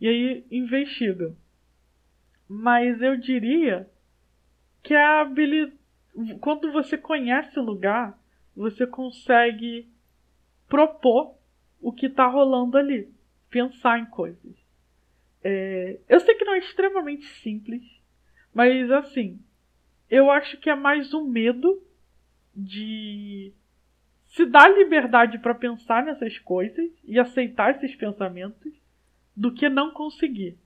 E 0.00 0.08
aí 0.08 0.46
investigam. 0.50 1.36
Mas 2.48 3.00
eu 3.02 3.16
diria 3.16 3.88
que 4.82 4.94
a 4.94 5.20
habilidade. 5.20 5.78
Quando 6.40 6.72
você 6.72 6.98
conhece 6.98 7.58
o 7.58 7.62
lugar, 7.62 8.18
você 8.56 8.86
consegue 8.86 9.88
propor 10.68 11.36
o 11.80 11.92
que 11.92 12.08
tá 12.08 12.26
rolando 12.26 12.76
ali. 12.76 13.12
Pensar 13.48 13.98
em 13.98 14.06
coisas. 14.06 14.56
É, 15.42 15.98
eu 16.08 16.20
sei 16.20 16.34
que 16.34 16.44
não 16.44 16.54
é 16.54 16.58
extremamente 16.58 17.26
simples, 17.42 17.82
mas 18.52 18.90
assim, 18.90 19.40
eu 20.10 20.30
acho 20.30 20.58
que 20.58 20.68
é 20.68 20.74
mais 20.74 21.14
um 21.14 21.24
medo 21.24 21.82
de 22.54 23.52
se 24.26 24.44
dar 24.44 24.68
liberdade 24.68 25.38
para 25.38 25.54
pensar 25.54 26.04
nessas 26.04 26.38
coisas 26.38 26.90
e 27.04 27.18
aceitar 27.18 27.74
esses 27.74 27.94
pensamentos 27.96 28.79
do 29.40 29.50
que 29.50 29.70
não 29.70 29.90
conseguir. 29.90 30.58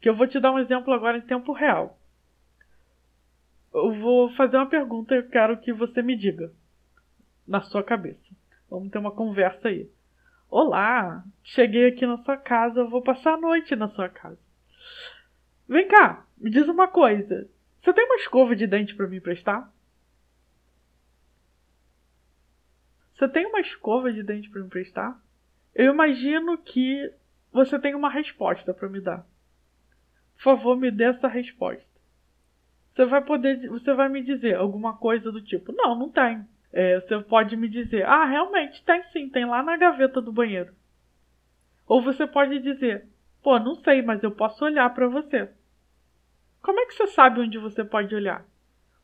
Que 0.00 0.08
eu 0.08 0.14
vou 0.14 0.28
te 0.28 0.38
dar 0.38 0.52
um 0.52 0.58
exemplo 0.60 0.94
agora 0.94 1.18
em 1.18 1.22
tempo 1.22 1.52
real. 1.52 1.98
Eu 3.74 3.92
vou 4.00 4.32
fazer 4.36 4.56
uma 4.56 4.68
pergunta 4.68 5.16
e 5.16 5.18
eu 5.18 5.28
quero 5.28 5.58
que 5.58 5.72
você 5.72 6.00
me 6.00 6.16
diga 6.16 6.52
na 7.44 7.60
sua 7.60 7.82
cabeça. 7.82 8.22
Vamos 8.70 8.92
ter 8.92 8.98
uma 8.98 9.10
conversa 9.10 9.66
aí. 9.66 9.90
Olá, 10.48 11.24
cheguei 11.42 11.88
aqui 11.88 12.06
na 12.06 12.18
sua 12.18 12.36
casa, 12.36 12.84
vou 12.84 13.02
passar 13.02 13.34
a 13.34 13.40
noite 13.40 13.74
na 13.74 13.88
sua 13.88 14.08
casa. 14.08 14.38
Vem 15.68 15.88
cá, 15.88 16.24
me 16.38 16.50
diz 16.50 16.68
uma 16.68 16.86
coisa. 16.86 17.50
Você 17.82 17.92
tem 17.92 18.04
uma 18.04 18.16
escova 18.16 18.54
de 18.54 18.68
dente 18.68 18.94
para 18.94 19.08
me 19.08 19.16
emprestar? 19.16 19.68
Você 23.16 23.28
tem 23.28 23.44
uma 23.44 23.60
escova 23.60 24.12
de 24.12 24.22
dente 24.22 24.48
para 24.48 24.60
me 24.60 24.68
emprestar? 24.68 25.20
Eu 25.74 25.92
imagino 25.92 26.56
que 26.58 27.12
você 27.52 27.78
tem 27.78 27.94
uma 27.94 28.10
resposta 28.10 28.72
para 28.74 28.88
me 28.88 29.00
dar. 29.00 29.26
Por 30.36 30.42
favor, 30.42 30.76
me 30.76 30.90
dê 30.90 31.04
essa 31.04 31.28
resposta. 31.28 31.86
Você 32.94 33.04
vai 33.04 33.22
poder, 33.22 33.68
você 33.68 33.92
vai 33.94 34.08
me 34.08 34.22
dizer 34.22 34.56
alguma 34.56 34.96
coisa 34.96 35.30
do 35.30 35.42
tipo: 35.42 35.72
Não, 35.72 35.94
não 35.94 36.08
tem. 36.08 36.44
É, 36.72 37.00
você 37.00 37.18
pode 37.20 37.56
me 37.56 37.68
dizer: 37.68 38.04
Ah, 38.04 38.24
realmente 38.24 38.84
tem 38.84 39.02
sim, 39.12 39.28
tem 39.28 39.44
lá 39.44 39.62
na 39.62 39.76
gaveta 39.76 40.20
do 40.20 40.32
banheiro. 40.32 40.72
Ou 41.86 42.02
você 42.02 42.26
pode 42.26 42.58
dizer: 42.60 43.06
Pô, 43.42 43.58
não 43.58 43.76
sei, 43.76 44.02
mas 44.02 44.22
eu 44.22 44.30
posso 44.30 44.64
olhar 44.64 44.92
para 44.94 45.08
você. 45.08 45.50
Como 46.60 46.80
é 46.80 46.86
que 46.86 46.94
você 46.94 47.06
sabe 47.08 47.40
onde 47.40 47.58
você 47.58 47.84
pode 47.84 48.14
olhar? 48.14 48.44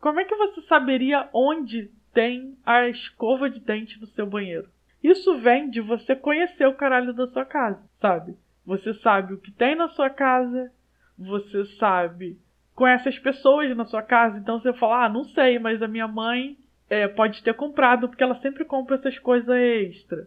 Como 0.00 0.20
é 0.20 0.24
que 0.24 0.36
você 0.36 0.60
saberia 0.62 1.28
onde 1.32 1.90
tem 2.14 2.56
a 2.64 2.88
escova 2.88 3.50
de 3.50 3.58
dente 3.58 4.00
no 4.00 4.06
seu 4.06 4.24
banheiro. 4.24 4.70
Isso 5.04 5.36
vem 5.36 5.68
de 5.68 5.82
você 5.82 6.16
conhecer 6.16 6.66
o 6.66 6.74
caralho 6.74 7.12
da 7.12 7.26
sua 7.26 7.44
casa, 7.44 7.78
sabe? 8.00 8.34
Você 8.64 8.94
sabe 8.94 9.34
o 9.34 9.38
que 9.38 9.52
tem 9.52 9.74
na 9.74 9.90
sua 9.90 10.08
casa, 10.08 10.72
você 11.18 11.66
sabe, 11.78 12.38
conhece 12.74 13.10
as 13.10 13.18
pessoas 13.18 13.76
na 13.76 13.84
sua 13.84 14.02
casa, 14.02 14.38
então 14.38 14.58
você 14.58 14.72
fala, 14.72 15.04
ah, 15.04 15.08
não 15.10 15.22
sei, 15.24 15.58
mas 15.58 15.82
a 15.82 15.86
minha 15.86 16.08
mãe 16.08 16.56
é, 16.88 17.06
pode 17.06 17.42
ter 17.42 17.52
comprado, 17.52 18.08
porque 18.08 18.24
ela 18.24 18.40
sempre 18.40 18.64
compra 18.64 18.96
essas 18.96 19.18
coisas 19.18 19.54
extra. 19.54 20.26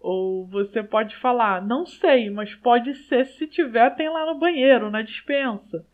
Ou 0.00 0.48
você 0.48 0.82
pode 0.82 1.14
falar, 1.18 1.64
não 1.64 1.86
sei, 1.86 2.28
mas 2.28 2.52
pode 2.56 2.92
ser 3.06 3.24
se 3.26 3.46
tiver, 3.46 3.94
tem 3.94 4.08
lá 4.08 4.26
no 4.26 4.36
banheiro, 4.36 4.90
na 4.90 5.00
dispensa. 5.00 5.86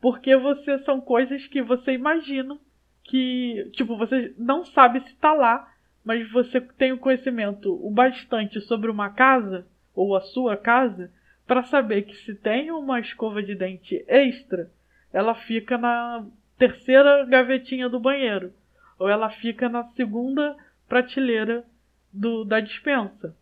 Porque 0.00 0.36
você 0.36 0.80
são 0.80 1.00
coisas 1.00 1.46
que 1.46 1.62
você 1.62 1.92
imagina 1.92 2.58
que, 3.04 3.70
tipo, 3.72 3.96
você 3.96 4.34
não 4.36 4.64
sabe 4.64 4.98
se 5.02 5.12
está 5.12 5.32
lá, 5.32 5.75
mas 6.06 6.30
você 6.30 6.60
tem 6.60 6.92
o 6.92 6.98
conhecimento 6.98 7.84
o 7.84 7.90
bastante 7.90 8.60
sobre 8.60 8.88
uma 8.88 9.10
casa, 9.10 9.66
ou 9.92 10.14
a 10.14 10.20
sua 10.20 10.56
casa, 10.56 11.10
para 11.44 11.64
saber 11.64 12.02
que 12.02 12.14
se 12.18 12.32
tem 12.32 12.70
uma 12.70 13.00
escova 13.00 13.42
de 13.42 13.56
dente 13.56 14.04
extra, 14.06 14.70
ela 15.12 15.34
fica 15.34 15.76
na 15.76 16.24
terceira 16.56 17.24
gavetinha 17.24 17.88
do 17.88 17.98
banheiro, 17.98 18.52
ou 19.00 19.08
ela 19.08 19.28
fica 19.30 19.68
na 19.68 19.82
segunda 19.94 20.56
prateleira 20.88 21.64
do, 22.12 22.44
da 22.44 22.60
dispensa. 22.60 23.36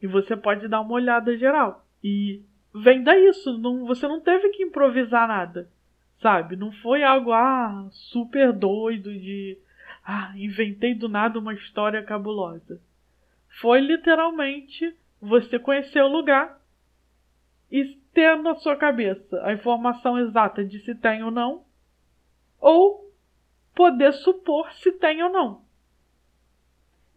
E 0.00 0.06
você 0.06 0.36
pode 0.36 0.68
dar 0.68 0.82
uma 0.82 0.94
olhada 0.94 1.36
geral. 1.36 1.84
E 2.02 2.42
vem 2.72 3.02
daí 3.02 3.26
isso, 3.26 3.58
não, 3.58 3.86
você 3.86 4.06
não 4.06 4.20
teve 4.20 4.50
que 4.50 4.62
improvisar 4.62 5.26
nada. 5.26 5.68
Sabe? 6.22 6.54
Não 6.54 6.70
foi 6.70 7.02
algo 7.02 7.32
ah, 7.32 7.88
super 7.90 8.52
doido 8.52 9.12
de 9.12 9.58
ah, 10.06 10.32
inventei 10.36 10.94
do 10.94 11.08
nada 11.08 11.36
uma 11.36 11.52
história 11.52 12.00
cabulosa. 12.00 12.80
Foi 13.60 13.80
literalmente 13.80 14.96
você 15.20 15.58
conhecer 15.58 16.00
o 16.00 16.08
lugar 16.08 16.60
e 17.70 17.84
ter 18.14 18.36
na 18.36 18.54
sua 18.54 18.76
cabeça 18.76 19.42
a 19.42 19.52
informação 19.52 20.16
exata 20.16 20.64
de 20.64 20.78
se 20.80 20.94
tem 20.94 21.24
ou 21.24 21.32
não, 21.32 21.64
ou 22.60 23.12
poder 23.74 24.12
supor 24.12 24.72
se 24.74 24.92
tem 24.92 25.24
ou 25.24 25.30
não. 25.30 25.66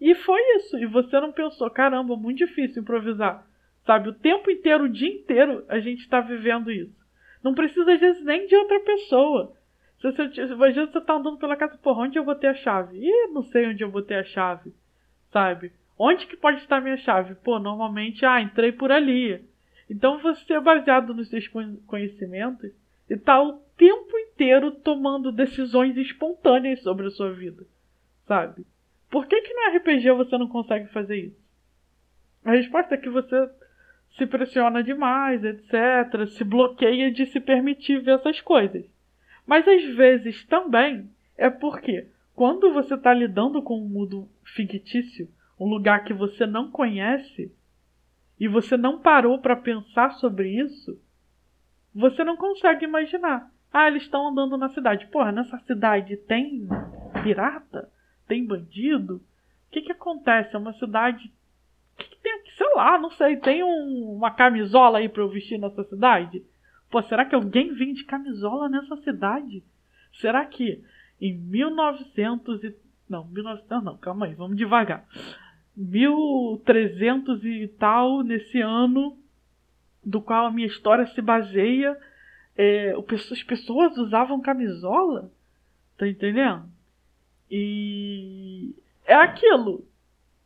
E 0.02 0.16
foi 0.16 0.42
isso. 0.56 0.78
E 0.78 0.86
você 0.88 1.20
não 1.20 1.32
pensou, 1.32 1.70
caramba, 1.70 2.16
muito 2.16 2.40
difícil 2.40 2.82
improvisar. 2.82 3.46
Sabe, 3.86 4.10
o 4.10 4.14
tempo 4.14 4.50
inteiro, 4.50 4.86
o 4.86 4.90
dia 4.90 5.14
inteiro, 5.14 5.64
a 5.68 5.80
gente 5.80 6.00
está 6.00 6.22
vivendo 6.22 6.72
isso. 6.72 6.98
Não 7.44 7.54
precisa, 7.54 7.94
às 7.94 8.00
vezes, 8.00 8.24
nem 8.24 8.48
de 8.48 8.56
outra 8.56 8.80
pessoa. 8.80 9.56
Se 10.00 10.12
você, 10.12 10.28
vezes 10.28 10.92
você 10.92 11.02
tá 11.02 11.16
andando 11.16 11.38
pela 11.38 11.58
casa, 11.58 11.78
porra, 11.78 12.04
onde 12.04 12.18
eu 12.18 12.24
vou 12.24 12.36
ter 12.36 12.48
a 12.48 12.54
chave? 12.54 12.98
Ih, 12.98 13.28
não 13.34 13.44
sei 13.44 13.68
onde 13.68 13.84
eu 13.84 13.92
vou 13.92 14.02
ter 14.02 14.16
a 14.16 14.24
chave. 14.24 14.74
Sabe? 15.32 15.74
Onde 15.98 16.26
que 16.26 16.38
pode 16.38 16.60
estar 16.60 16.78
a 16.78 16.82
minha 16.82 16.96
chave? 16.98 17.36
Pô, 17.36 17.60
normalmente, 17.60 18.26
ah, 18.26 18.40
entrei 18.40 18.72
por 18.72 18.92
ali. 18.92 19.44
Então 19.90 20.20
você 20.20 20.54
é 20.54 20.62
baseado 20.62 21.14
nos 21.14 21.30
seus 21.30 21.48
conhecimentos 21.86 22.72
e 23.10 23.18
tá 23.18 23.42
o 23.42 23.54
tempo 23.76 24.18
inteiro 24.18 24.72
tomando 24.72 25.32
decisões 25.32 25.98
espontâneas 25.98 26.82
sobre 26.82 27.08
a 27.08 27.12
sua 27.12 27.34
vida. 27.34 27.66
Sabe? 28.26 28.66
Por 29.10 29.28
que 29.28 29.42
que 29.42 29.54
no 29.54 29.76
RPG 29.76 30.12
você 30.12 30.38
não 30.38 30.48
consegue 30.48 30.88
fazer 30.94 31.18
isso? 31.18 31.40
A 32.46 32.52
resposta 32.52 32.96
é 32.96 32.98
que 32.98 33.10
você 33.10 33.50
se 34.16 34.26
pressiona 34.26 34.82
demais, 34.82 35.44
etc., 35.44 36.28
se 36.28 36.44
bloqueia 36.44 37.12
de 37.12 37.26
se 37.26 37.40
permitir 37.40 38.02
ver 38.02 38.16
essas 38.16 38.40
coisas. 38.40 38.86
Mas 39.50 39.68
às 39.68 39.84
vezes 39.96 40.46
também 40.46 41.10
é 41.36 41.50
porque 41.50 42.08
quando 42.36 42.72
você 42.72 42.94
está 42.94 43.12
lidando 43.12 43.64
com 43.64 43.82
um 43.82 43.90
mundo 43.90 44.30
fictício, 44.44 45.28
um 45.60 45.66
lugar 45.66 46.04
que 46.04 46.14
você 46.14 46.46
não 46.46 46.70
conhece, 46.70 47.52
e 48.40 48.48
você 48.48 48.78
não 48.78 49.00
parou 49.00 49.40
para 49.40 49.56
pensar 49.56 50.12
sobre 50.20 50.52
isso, 50.52 51.02
você 51.96 52.24
não 52.24 52.38
consegue 52.38 52.86
imaginar. 52.86 53.52
Ah, 53.74 53.88
eles 53.88 54.04
estão 54.04 54.28
andando 54.28 54.56
na 54.56 54.70
cidade. 54.70 55.08
Porra, 55.08 55.32
nessa 55.32 55.58
cidade 55.62 56.16
tem 56.16 56.68
pirata? 57.24 57.92
Tem 58.28 58.46
bandido? 58.46 59.16
O 59.16 59.72
que, 59.72 59.82
que 59.82 59.92
acontece? 59.92 60.56
É 60.56 60.60
uma 60.60 60.74
cidade 60.74 61.34
que, 61.98 62.08
que 62.08 62.22
tem 62.22 62.34
aqui? 62.34 62.56
Sei 62.56 62.72
lá, 62.76 63.00
não 63.00 63.10
sei. 63.10 63.36
Tem 63.38 63.64
um, 63.64 64.14
uma 64.14 64.30
camisola 64.30 65.00
aí 65.00 65.10
pra 65.10 65.24
eu 65.24 65.30
vestir 65.30 65.58
nessa 65.58 65.84
cidade? 65.86 66.46
Pô, 66.90 67.02
será 67.04 67.26
que 67.26 67.36
alguém 67.36 67.74
vende 67.74 68.04
camisola 68.04 68.68
nessa 68.68 68.96
cidade? 68.98 69.64
Será 70.14 70.46
que 70.46 70.84
em 71.22 71.38
1900 71.38 72.64
e... 72.64 72.76
Não, 73.08 73.26
1900 73.26 73.84
não, 73.84 73.98
calma 73.98 74.26
aí, 74.26 74.34
vamos 74.34 74.58
devagar. 74.58 75.06
1300 75.76 77.44
e 77.46 77.68
tal, 77.80 78.24
nesse 78.24 78.60
ano 78.60 79.18
do 80.04 80.22
qual 80.22 80.48
a 80.48 80.52
minha 80.52 80.68
história 80.68 81.06
se 81.08 81.22
baseia, 81.22 81.98
é, 82.58 82.94
as 82.94 83.44
pessoas 83.44 83.98
usavam 83.98 84.42
camisola, 84.42 85.32
tá 85.98 86.08
entendendo? 86.08 86.66
E 87.50 88.76
é 89.06 89.16
aquilo 89.16 89.86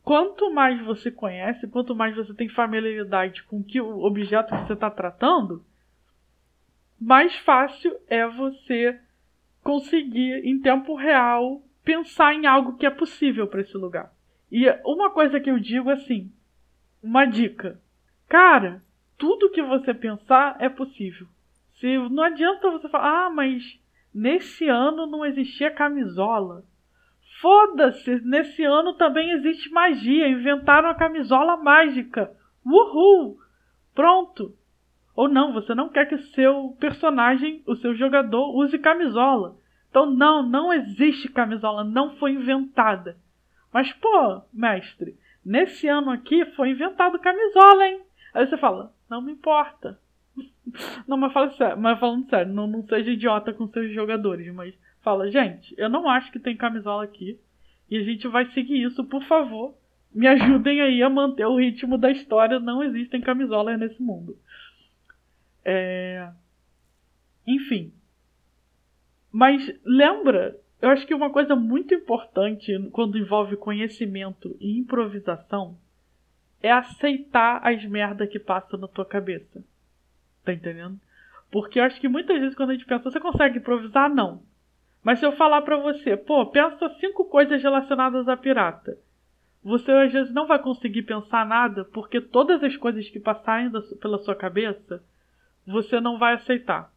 quanto 0.04 0.54
mais 0.54 0.84
você 0.86 1.10
conhece, 1.10 1.68
quanto 1.68 1.96
mais 1.96 2.16
você 2.16 2.34
tem 2.34 2.50
familiaridade 2.50 3.44
com 3.44 3.64
que 3.64 3.80
o 3.82 4.04
objeto 4.04 4.54
que 4.54 4.68
você 4.68 4.74
está 4.74 4.92
tratando, 4.92 5.64
mais 7.04 7.36
fácil 7.40 7.96
é 8.08 8.26
você 8.28 9.00
conseguir, 9.62 10.46
em 10.46 10.60
tempo 10.60 10.96
real, 10.96 11.62
pensar 11.84 12.34
em 12.34 12.46
algo 12.46 12.78
que 12.78 12.86
é 12.86 12.90
possível 12.90 13.48
para 13.48 13.62
esse 13.62 13.76
lugar. 13.78 14.12
E 14.52 14.70
uma 14.86 15.10
coisa 15.10 15.40
que 15.40 15.50
eu 15.50 15.60
digo 15.60 15.90
assim, 15.90 16.32
uma 17.02 17.26
dica. 17.26 17.80
Cara, 18.30 18.82
tudo 19.18 19.52
que 19.52 19.62
você 19.62 19.94
pensar 19.94 20.56
é 20.60 20.70
possível. 20.70 21.28
Se 21.76 21.98
não 22.10 22.24
adianta 22.24 22.72
você 22.72 22.88
falar, 22.88 23.26
ah, 23.26 23.30
mas 23.30 23.80
nesse 24.14 24.68
ano 24.68 25.06
não 25.06 25.26
existia 25.26 25.72
camisola. 25.72 26.64
Foda-se, 27.42 28.22
nesse 28.22 28.64
ano 28.64 28.94
também 28.94 29.32
existe 29.32 29.70
magia. 29.70 30.30
Inventaram 30.30 30.88
a 30.88 30.96
camisola 30.96 31.58
mágica. 31.58 32.32
Uhul! 32.66 33.38
Pronto! 33.94 34.56
Ou 35.16 35.30
não, 35.30 35.54
você 35.54 35.76
não 35.76 35.90
quer 35.90 36.08
que 36.08 36.18
seu 36.34 36.76
personagem, 36.80 37.62
o 37.68 37.76
seu 37.76 37.96
jogador, 37.96 38.56
use 38.56 38.78
camisola. 38.80 39.56
Então, 39.90 40.08
não, 40.08 40.42
não 40.42 40.74
existe 40.74 41.30
camisola, 41.30 41.84
não 41.84 42.16
foi 42.16 42.32
inventada. 42.32 43.16
Mas, 43.72 43.92
pô, 43.94 44.42
mestre, 44.52 45.16
nesse 45.46 45.88
ano 45.88 46.10
aqui 46.10 46.46
foi 46.56 46.72
inventado 46.72 47.20
camisola, 47.20 47.88
hein? 47.88 48.02
Aí 48.34 48.48
você 48.48 48.58
fala, 48.58 48.92
não 49.08 49.22
me 49.22 49.32
importa. 49.32 50.00
não, 51.08 51.18
mas 51.18 51.32
fala 51.32 51.52
sério, 51.52 51.78
mas 51.78 52.00
falando 52.00 52.28
sério, 52.30 52.52
não, 52.52 52.66
não 52.66 52.84
seja 52.88 53.12
idiota 53.12 53.54
com 53.54 53.68
seus 53.68 53.94
jogadores, 53.94 54.52
mas 54.54 54.74
fala, 55.02 55.30
gente, 55.30 55.76
eu 55.78 55.90
não 55.90 56.10
acho 56.10 56.32
que 56.32 56.40
tem 56.40 56.58
camisola 56.58 57.04
aqui. 57.04 57.40
E 57.90 57.98
a 57.98 58.04
gente 58.04 58.28
vai 58.28 58.50
seguir 58.52 58.82
isso, 58.82 59.04
por 59.04 59.24
favor. 59.26 59.76
Me 60.14 60.28
ajudem 60.28 60.82
aí 60.82 61.04
a 61.04 61.10
manter 61.10 61.46
o 61.46 61.58
ritmo 61.58 61.98
da 61.98 62.10
história. 62.10 62.60
Não 62.60 62.84
existem 62.84 63.22
camisolas 63.22 63.80
nesse 63.80 64.02
mundo. 64.02 64.36
É... 65.66 66.30
Enfim. 67.46 67.94
Mas 69.32 69.74
lembra, 69.84 70.58
eu 70.82 70.90
acho 70.90 71.08
que 71.08 71.14
uma 71.14 71.30
coisa 71.30 71.56
muito 71.56 71.94
importante 71.94 72.72
quando 72.92 73.18
envolve 73.18 73.56
conhecimento 73.58 74.56
e 74.60 74.78
improvisação 74.78 75.78
é 76.62 76.72
aceitar 76.72 77.60
as 77.64 77.84
merdas 77.86 78.30
que 78.30 78.40
passam 78.40 78.80
na 78.80 78.88
tua 78.88 79.06
cabeça. 79.06 79.64
Tá 80.44 80.54
entendendo? 80.54 81.00
Porque 81.52 81.80
eu 81.80 81.84
acho 81.84 82.00
que 82.00 82.08
muitas 82.08 82.40
vezes 82.40 82.56
quando 82.56 82.72
a 82.72 82.74
gente 82.74 82.86
pensa, 82.86 83.10
você 83.10 83.20
consegue 83.20 83.60
improvisar? 83.60 84.14
Não. 84.14 84.42
Mas 85.04 85.20
se 85.20 85.26
eu 85.26 85.34
falar 85.34 85.62
para 85.62 85.78
você, 85.78 86.16
pô, 86.16 86.46
pensa 86.46 86.90
cinco 87.00 87.26
coisas 87.26 87.62
relacionadas 87.62 88.28
a 88.28 88.38
pirata. 88.38 88.98
Você 89.64 89.92
às 89.92 90.12
vezes 90.12 90.34
não 90.34 90.48
vai 90.48 90.60
conseguir 90.60 91.04
pensar 91.04 91.46
nada 91.46 91.86
porque 91.86 92.20
todas 92.20 92.64
as 92.64 92.76
coisas 92.76 93.08
que 93.10 93.20
passarem 93.20 93.72
pela 94.02 94.18
sua 94.20 94.36
cabeça 94.36 95.02
você 95.72 96.00
não 96.00 96.18
vai 96.18 96.36
aceitar. 96.36 96.92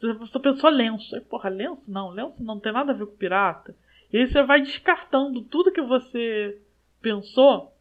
Você 0.00 0.38
pensou 0.38 0.70
lenço. 0.70 1.20
Porra, 1.22 1.48
lenço? 1.48 1.82
Não, 1.88 2.10
lenço 2.10 2.42
não 2.42 2.60
tem 2.60 2.72
nada 2.72 2.92
a 2.92 2.94
ver 2.94 3.06
com 3.06 3.16
pirata. 3.16 3.74
E 4.12 4.18
aí 4.18 4.26
você 4.26 4.42
vai 4.42 4.60
descartando 4.60 5.42
tudo 5.42 5.72
que 5.72 5.82
você 5.82 6.60
pensou 7.00 7.74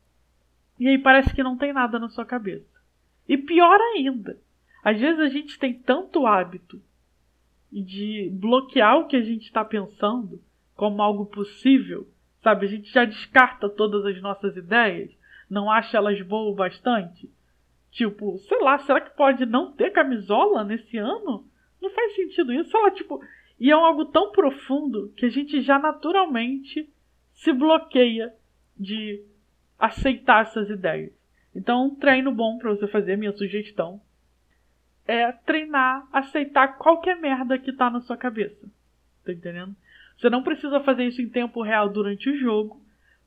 e 0.80 0.88
aí 0.88 0.98
parece 0.98 1.34
que 1.34 1.44
não 1.44 1.58
tem 1.58 1.72
nada 1.72 2.00
na 2.00 2.10
sua 2.10 2.26
cabeça. 2.26 2.66
E 3.28 3.38
pior 3.38 3.80
ainda, 3.96 4.38
às 4.84 5.00
vezes 5.00 5.20
a 5.20 5.30
gente 5.30 5.58
tem 5.58 5.74
tanto 5.74 6.26
hábito 6.26 6.82
de 7.72 8.30
bloquear 8.34 8.98
o 8.98 9.08
que 9.08 9.16
a 9.16 9.22
gente 9.22 9.44
está 9.44 9.64
pensando 9.64 10.42
como 10.76 11.02
algo 11.02 11.26
possível, 11.26 12.08
sabe? 12.42 12.66
A 12.66 12.70
gente 12.70 12.92
já 12.92 13.06
descarta 13.06 13.70
todas 13.70 14.06
as 14.06 14.22
nossas 14.22 14.58
ideias, 14.58 15.12
não 15.50 15.72
acha 15.72 15.98
elas 15.98 16.22
boas 16.22 16.52
o 16.52 16.56
bastante. 16.56 17.30
Tipo, 17.94 18.40
sei 18.40 18.60
lá, 18.60 18.80
será 18.80 19.00
que 19.00 19.16
pode 19.16 19.46
não 19.46 19.72
ter 19.72 19.92
camisola 19.92 20.64
nesse 20.64 20.98
ano? 20.98 21.46
Não 21.80 21.92
faz 21.92 22.16
sentido 22.16 22.52
isso. 22.52 22.72
Sei 22.72 22.82
lá, 22.82 22.92
tipo. 22.92 23.24
E 23.60 23.70
é 23.70 23.74
algo 23.74 24.06
tão 24.06 24.32
profundo 24.32 25.14
que 25.16 25.28
a 25.28 25.30
gente 25.30 25.62
já 25.62 25.78
naturalmente 25.78 26.90
se 27.34 27.54
bloqueia 27.54 28.34
de 28.76 29.24
aceitar 29.78 30.42
essas 30.42 30.70
ideias. 30.72 31.14
Então, 31.56 31.86
um 31.86 31.96
treino 31.96 32.32
bom 32.32 32.58
para 32.58 32.72
você 32.72 32.88
fazer, 32.88 33.16
minha 33.16 33.32
sugestão, 33.32 34.02
é 35.06 35.32
treinar, 35.32 36.08
aceitar 36.12 36.80
qualquer 36.80 37.16
merda 37.18 37.60
que 37.60 37.72
tá 37.72 37.92
na 37.92 38.02
sua 38.02 38.18
cabeça. 38.18 38.68
Tá 39.24 39.32
entendendo? 39.32 39.76
Você 40.18 40.32
não 40.32 40.42
precisa 40.42 40.80
fazer 40.80 41.06
isso 41.06 41.22
em 41.22 41.30
tempo 41.30 41.62
real 41.62 41.90
durante 41.90 42.28
o 42.28 42.38
jogo, 42.38 42.82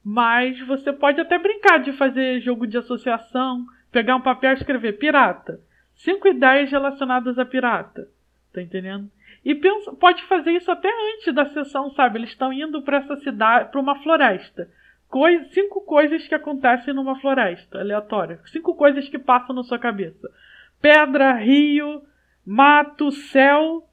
mas 0.04 0.58
você 0.66 0.92
pode 0.92 1.20
até 1.20 1.38
brincar 1.38 1.78
de 1.78 1.92
fazer 1.92 2.40
jogo 2.40 2.66
de 2.66 2.78
associação, 2.78 3.64
pegar 3.90 4.16
um 4.16 4.20
papel 4.20 4.52
e 4.52 4.54
escrever 4.54 4.98
pirata. 4.98 5.60
Cinco 5.94 6.28
ideias 6.28 6.70
relacionadas 6.70 7.38
a 7.38 7.44
pirata. 7.44 8.08
Tá 8.52 8.60
entendendo? 8.60 9.10
E 9.44 9.54
pensa, 9.54 9.92
pode 9.92 10.22
fazer 10.24 10.52
isso 10.52 10.70
até 10.70 10.88
antes 11.14 11.34
da 11.34 11.46
sessão, 11.50 11.90
sabe? 11.92 12.18
Eles 12.18 12.30
estão 12.30 12.52
indo 12.52 12.82
para 12.82 12.98
essa 12.98 13.16
cidade, 13.16 13.70
para 13.70 13.80
uma 13.80 14.02
floresta. 14.02 14.68
Cinco 15.52 15.82
coisas 15.82 16.26
que 16.26 16.34
acontecem 16.34 16.92
numa 16.92 17.18
floresta 17.20 17.78
aleatória. 17.78 18.40
Cinco 18.46 18.74
coisas 18.74 19.08
que 19.08 19.18
passam 19.18 19.54
na 19.54 19.62
sua 19.62 19.78
cabeça: 19.78 20.28
pedra, 20.80 21.32
rio, 21.34 22.02
mato, 22.44 23.10
céu. 23.10 23.88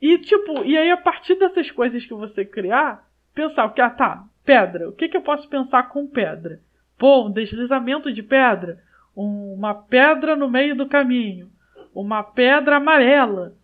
E 0.00 0.18
tipo, 0.18 0.64
e 0.64 0.76
aí 0.76 0.90
a 0.90 0.96
partir 0.96 1.34
dessas 1.34 1.70
coisas 1.70 2.04
que 2.06 2.14
você 2.14 2.44
criar, 2.44 3.04
pensar 3.34 3.66
o 3.66 3.72
que 3.72 3.80
ah 3.80 3.90
tá, 3.90 4.24
pedra. 4.44 4.88
O 4.88 4.92
que 4.92 5.08
que 5.08 5.16
eu 5.16 5.22
posso 5.22 5.48
pensar 5.48 5.90
com 5.90 6.06
pedra? 6.06 6.60
Pô, 6.96 7.26
um 7.26 7.32
deslizamento 7.32 8.12
de 8.12 8.22
pedra 8.22 8.78
uma 9.18 9.74
pedra 9.74 10.36
no 10.36 10.48
meio 10.48 10.76
do 10.76 10.88
caminho, 10.88 11.50
uma 11.92 12.22
pedra 12.22 12.76
amarela, 12.76 13.56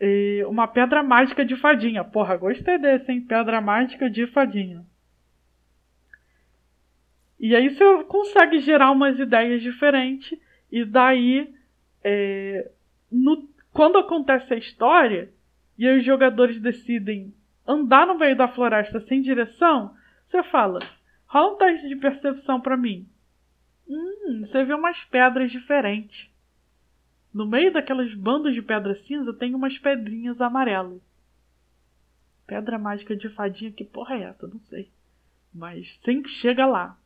e 0.00 0.44
uma 0.48 0.66
pedra 0.66 1.00
mágica 1.00 1.44
de 1.44 1.54
fadinha. 1.54 2.02
Porra, 2.02 2.36
gostei 2.36 2.76
desse, 2.78 3.12
hein? 3.12 3.20
Pedra 3.20 3.60
mágica 3.60 4.10
de 4.10 4.26
fadinha. 4.26 4.84
E 7.38 7.54
aí 7.54 7.68
você 7.70 8.04
consegue 8.04 8.58
gerar 8.58 8.90
umas 8.90 9.16
ideias 9.16 9.62
diferentes, 9.62 10.36
e 10.72 10.84
daí, 10.84 11.54
é, 12.02 12.68
no, 13.12 13.48
quando 13.72 13.98
acontece 13.98 14.52
a 14.54 14.58
história, 14.58 15.30
e 15.78 15.88
os 15.88 16.04
jogadores 16.04 16.60
decidem 16.60 17.32
andar 17.64 18.08
no 18.08 18.18
meio 18.18 18.34
da 18.34 18.48
floresta 18.48 19.00
sem 19.02 19.22
direção, 19.22 19.94
você 20.28 20.42
fala: 20.44 20.80
rola 21.26 21.54
um 21.54 21.58
teste 21.58 21.88
de 21.88 21.96
percepção 21.96 22.60
para 22.60 22.76
mim. 22.76 23.06
Hum, 23.88 24.46
você 24.46 24.64
vê 24.64 24.74
umas 24.74 25.02
pedras 25.04 25.50
diferentes. 25.50 26.28
No 27.32 27.46
meio 27.46 27.72
daquelas 27.72 28.14
bandas 28.14 28.54
de 28.54 28.62
pedra 28.62 28.94
cinza 29.02 29.32
tem 29.34 29.54
umas 29.54 29.76
pedrinhas 29.78 30.40
amarelas. 30.40 31.02
Pedra 32.46 32.78
mágica 32.78 33.16
de 33.16 33.28
fadinha, 33.30 33.72
que 33.72 33.84
porra 33.84 34.14
é 34.16 34.22
essa? 34.22 34.46
Não 34.46 34.60
sei. 34.60 34.90
Mas 35.52 35.98
sempre 36.04 36.30
chega 36.30 36.66
lá. 36.66 36.96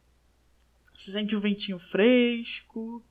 Você 0.95 1.13
sente 1.13 1.35
um 1.35 1.41
ventinho 1.41 1.79
fresco. 1.91 3.03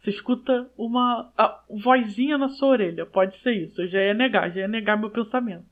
Você 0.00 0.10
escuta 0.10 0.70
uma 0.76 1.32
a, 1.38 1.62
vozinha 1.70 2.36
na 2.36 2.48
sua 2.50 2.68
orelha. 2.68 3.06
Pode 3.06 3.38
ser 3.40 3.52
isso. 3.52 3.80
Eu 3.80 3.88
já 3.88 4.02
ia 4.02 4.14
negar, 4.14 4.50
já 4.50 4.62
ia 4.62 4.68
negar 4.68 4.98
meu 4.98 5.10
pensamento. 5.10 5.66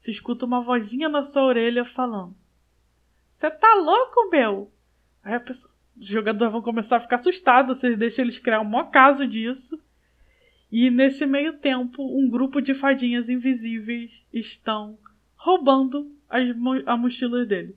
Você 0.00 0.10
escuta 0.12 0.44
uma 0.44 0.60
vozinha 0.60 1.08
na 1.08 1.30
sua 1.32 1.42
orelha 1.42 1.84
falando: 1.86 2.36
Você 3.38 3.50
tá 3.50 3.74
louco, 3.74 4.30
meu? 4.30 4.70
Aí 5.24 5.34
a 5.34 5.40
pessoa 5.40 5.75
os 5.98 6.06
jogadores 6.06 6.52
vão 6.52 6.62
começar 6.62 6.96
a 6.96 7.00
ficar 7.00 7.16
assustados, 7.16 7.78
vocês 7.78 7.98
deixam 7.98 8.24
eles 8.24 8.38
criar 8.38 8.60
um 8.60 8.64
maior 8.64 8.90
caso 8.90 9.26
disso. 9.26 9.78
E 10.70 10.90
nesse 10.90 11.24
meio 11.24 11.54
tempo, 11.58 12.02
um 12.02 12.28
grupo 12.28 12.60
de 12.60 12.74
fadinhas 12.74 13.28
invisíveis 13.28 14.10
estão 14.32 14.98
roubando 15.36 16.10
as, 16.28 16.48
a 16.86 16.96
mochila 16.96 17.46
dele. 17.46 17.76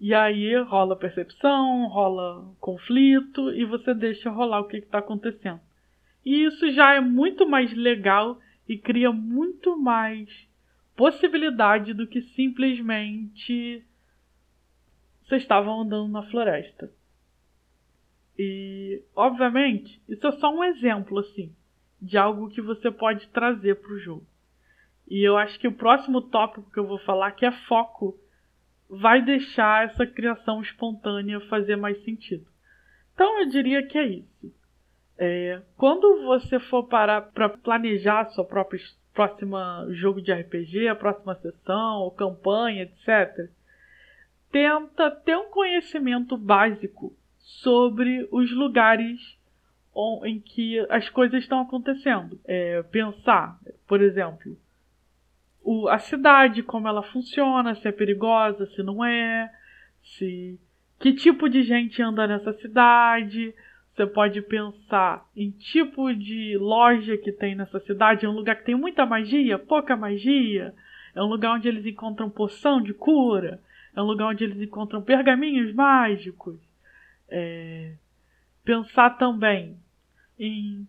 E 0.00 0.14
aí 0.14 0.56
rola 0.62 0.94
percepção, 0.94 1.88
rola 1.88 2.54
conflito 2.60 3.50
e 3.50 3.64
você 3.64 3.92
deixa 3.92 4.30
rolar 4.30 4.60
o 4.60 4.68
que 4.68 4.76
está 4.76 4.98
acontecendo. 4.98 5.60
E 6.24 6.44
isso 6.44 6.70
já 6.70 6.94
é 6.94 7.00
muito 7.00 7.48
mais 7.48 7.72
legal 7.74 8.38
e 8.68 8.78
cria 8.78 9.10
muito 9.10 9.76
mais 9.76 10.28
possibilidade 10.94 11.94
do 11.94 12.06
que 12.06 12.20
simplesmente 12.22 13.82
vocês 15.28 15.42
estavam 15.42 15.82
andando 15.82 16.10
na 16.10 16.22
floresta. 16.24 16.90
E, 18.38 19.02
obviamente, 19.14 20.00
isso 20.08 20.26
é 20.26 20.32
só 20.32 20.50
um 20.54 20.64
exemplo, 20.64 21.18
assim, 21.18 21.54
de 22.00 22.16
algo 22.16 22.48
que 22.48 22.62
você 22.62 22.90
pode 22.90 23.28
trazer 23.28 23.76
para 23.76 23.92
o 23.92 23.98
jogo. 23.98 24.26
E 25.06 25.22
eu 25.22 25.36
acho 25.36 25.58
que 25.58 25.68
o 25.68 25.74
próximo 25.74 26.22
tópico 26.22 26.70
que 26.70 26.78
eu 26.78 26.86
vou 26.86 26.98
falar, 27.00 27.32
que 27.32 27.44
é 27.44 27.52
foco, 27.66 28.16
vai 28.88 29.20
deixar 29.22 29.86
essa 29.86 30.06
criação 30.06 30.62
espontânea 30.62 31.40
fazer 31.48 31.76
mais 31.76 32.02
sentido. 32.04 32.46
Então 33.12 33.40
eu 33.40 33.48
diria 33.48 33.86
que 33.86 33.98
é 33.98 34.06
isso. 34.06 34.54
É, 35.18 35.60
quando 35.76 36.24
você 36.24 36.60
for 36.60 36.84
parar 36.84 37.20
para 37.32 37.48
planejar 37.48 38.20
a 38.20 38.26
sua 38.26 38.44
própria 38.44 38.80
próxima 39.12 39.84
jogo 39.90 40.22
de 40.22 40.32
RPG, 40.32 40.86
a 40.86 40.94
próxima 40.94 41.34
sessão, 41.34 42.02
ou 42.02 42.10
campanha, 42.12 42.84
etc., 42.84 43.50
tenta 44.50 45.10
ter 45.10 45.36
um 45.36 45.50
conhecimento 45.50 46.36
básico 46.36 47.12
sobre 47.38 48.28
os 48.30 48.50
lugares 48.52 49.36
em 50.24 50.38
que 50.38 50.78
as 50.88 51.08
coisas 51.08 51.42
estão 51.42 51.60
acontecendo. 51.60 52.38
É, 52.44 52.82
pensar, 52.84 53.58
por 53.86 54.00
exemplo, 54.00 54.56
o, 55.62 55.88
a 55.88 55.98
cidade, 55.98 56.62
como 56.62 56.88
ela 56.88 57.02
funciona, 57.02 57.74
se 57.74 57.88
é 57.88 57.92
perigosa, 57.92 58.66
se 58.66 58.82
não 58.82 59.04
é, 59.04 59.52
se 60.02 60.58
que 61.00 61.12
tipo 61.12 61.48
de 61.48 61.62
gente 61.62 62.02
anda 62.02 62.26
nessa 62.26 62.52
cidade. 62.54 63.54
Você 63.94 64.06
pode 64.06 64.40
pensar 64.42 65.26
em 65.36 65.50
tipo 65.50 66.14
de 66.14 66.56
loja 66.56 67.16
que 67.16 67.32
tem 67.32 67.56
nessa 67.56 67.80
cidade. 67.80 68.24
É 68.24 68.28
um 68.28 68.34
lugar 68.34 68.56
que 68.56 68.64
tem 68.64 68.76
muita 68.76 69.04
magia, 69.04 69.58
pouca 69.58 69.96
magia. 69.96 70.72
É 71.14 71.22
um 71.22 71.26
lugar 71.26 71.54
onde 71.54 71.66
eles 71.66 71.84
encontram 71.84 72.30
poção 72.30 72.80
de 72.80 72.94
cura. 72.94 73.60
É 73.98 74.00
um 74.00 74.04
lugar 74.04 74.28
onde 74.28 74.44
eles 74.44 74.60
encontram 74.60 75.02
pergaminhos 75.02 75.74
mágicos. 75.74 76.56
É... 77.28 77.94
Pensar 78.64 79.18
também 79.18 79.76
em 80.38 80.86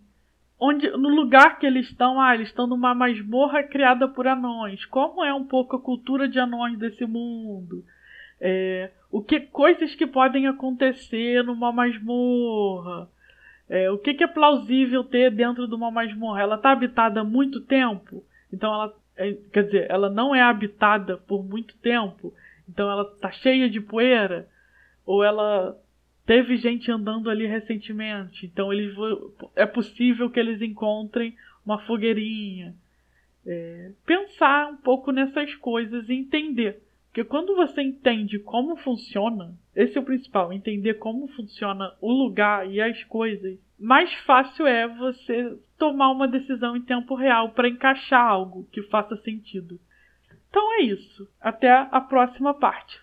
onde 0.59 0.87
no 0.91 1.09
lugar 1.09 1.57
que 1.57 1.65
eles 1.65 1.87
estão, 1.89 2.21
ah, 2.21 2.35
eles 2.35 2.49
estão 2.49 2.67
numa 2.67 2.93
masmorra 2.93 3.63
criada 3.63 4.07
por 4.07 4.27
anões. 4.27 4.85
Como 4.85 5.23
é 5.23 5.33
um 5.33 5.43
pouco 5.43 5.75
a 5.75 5.81
cultura 5.81 6.29
de 6.29 6.37
anões 6.39 6.77
desse 6.77 7.03
mundo? 7.03 7.83
É, 8.39 8.91
o 9.09 9.23
que 9.23 9.39
coisas 9.39 9.95
que 9.95 10.05
podem 10.05 10.45
acontecer 10.45 11.43
numa 11.43 11.71
masmorra? 11.71 13.09
É, 13.67 13.89
o 13.89 13.97
que, 13.97 14.13
que, 14.13 14.23
é 14.23 14.27
plausível 14.27 15.03
ter 15.03 15.31
dentro 15.31 15.67
de 15.67 15.73
uma 15.73 15.89
masmorra? 15.89 16.41
Ela 16.41 16.55
está 16.57 16.73
habitada 16.73 17.21
há 17.21 17.23
muito 17.23 17.61
tempo, 17.61 18.23
então 18.53 18.71
ela 18.71 18.93
é, 19.17 19.33
quer 19.51 19.63
dizer, 19.63 19.87
ela 19.89 20.11
não 20.11 20.35
é 20.35 20.41
habitada 20.41 21.17
por 21.17 21.43
muito 21.43 21.75
tempo, 21.77 22.33
então 22.69 22.89
ela 22.89 23.03
está 23.03 23.31
cheia 23.31 23.69
de 23.69 23.81
poeira, 23.81 24.47
ou 25.05 25.23
ela 25.23 25.75
teve 26.25 26.57
gente 26.57 26.91
andando 26.91 27.29
ali 27.29 27.47
recentemente, 27.47 28.45
então 28.45 28.71
eles 28.71 28.95
é 29.55 29.65
possível 29.65 30.29
que 30.29 30.39
eles 30.39 30.61
encontrem 30.61 31.35
uma 31.65 31.79
fogueirinha. 31.85 32.75
É, 33.45 33.91
pensar 34.05 34.71
um 34.71 34.77
pouco 34.77 35.11
nessas 35.11 35.55
coisas 35.55 36.07
e 36.07 36.13
entender. 36.13 36.83
Porque 37.07 37.23
quando 37.23 37.55
você 37.55 37.81
entende 37.81 38.37
como 38.37 38.75
funciona, 38.77 39.57
esse 39.75 39.97
é 39.97 40.01
o 40.01 40.05
principal, 40.05 40.53
entender 40.53 40.95
como 40.95 41.27
funciona 41.29 41.91
o 41.99 42.11
lugar 42.11 42.69
e 42.69 42.79
as 42.79 43.03
coisas, 43.05 43.57
mais 43.79 44.13
fácil 44.25 44.67
é 44.67 44.87
você 44.87 45.57
tomar 45.77 46.11
uma 46.11 46.27
decisão 46.27 46.77
em 46.77 46.81
tempo 46.81 47.15
real 47.15 47.49
para 47.49 47.67
encaixar 47.67 48.23
algo 48.23 48.67
que 48.71 48.83
faça 48.83 49.15
sentido. 49.17 49.79
Então 50.49 50.73
é 50.79 50.81
isso. 50.83 51.27
Até 51.39 51.69
a 51.69 52.01
próxima 52.01 52.53
parte. 52.53 52.97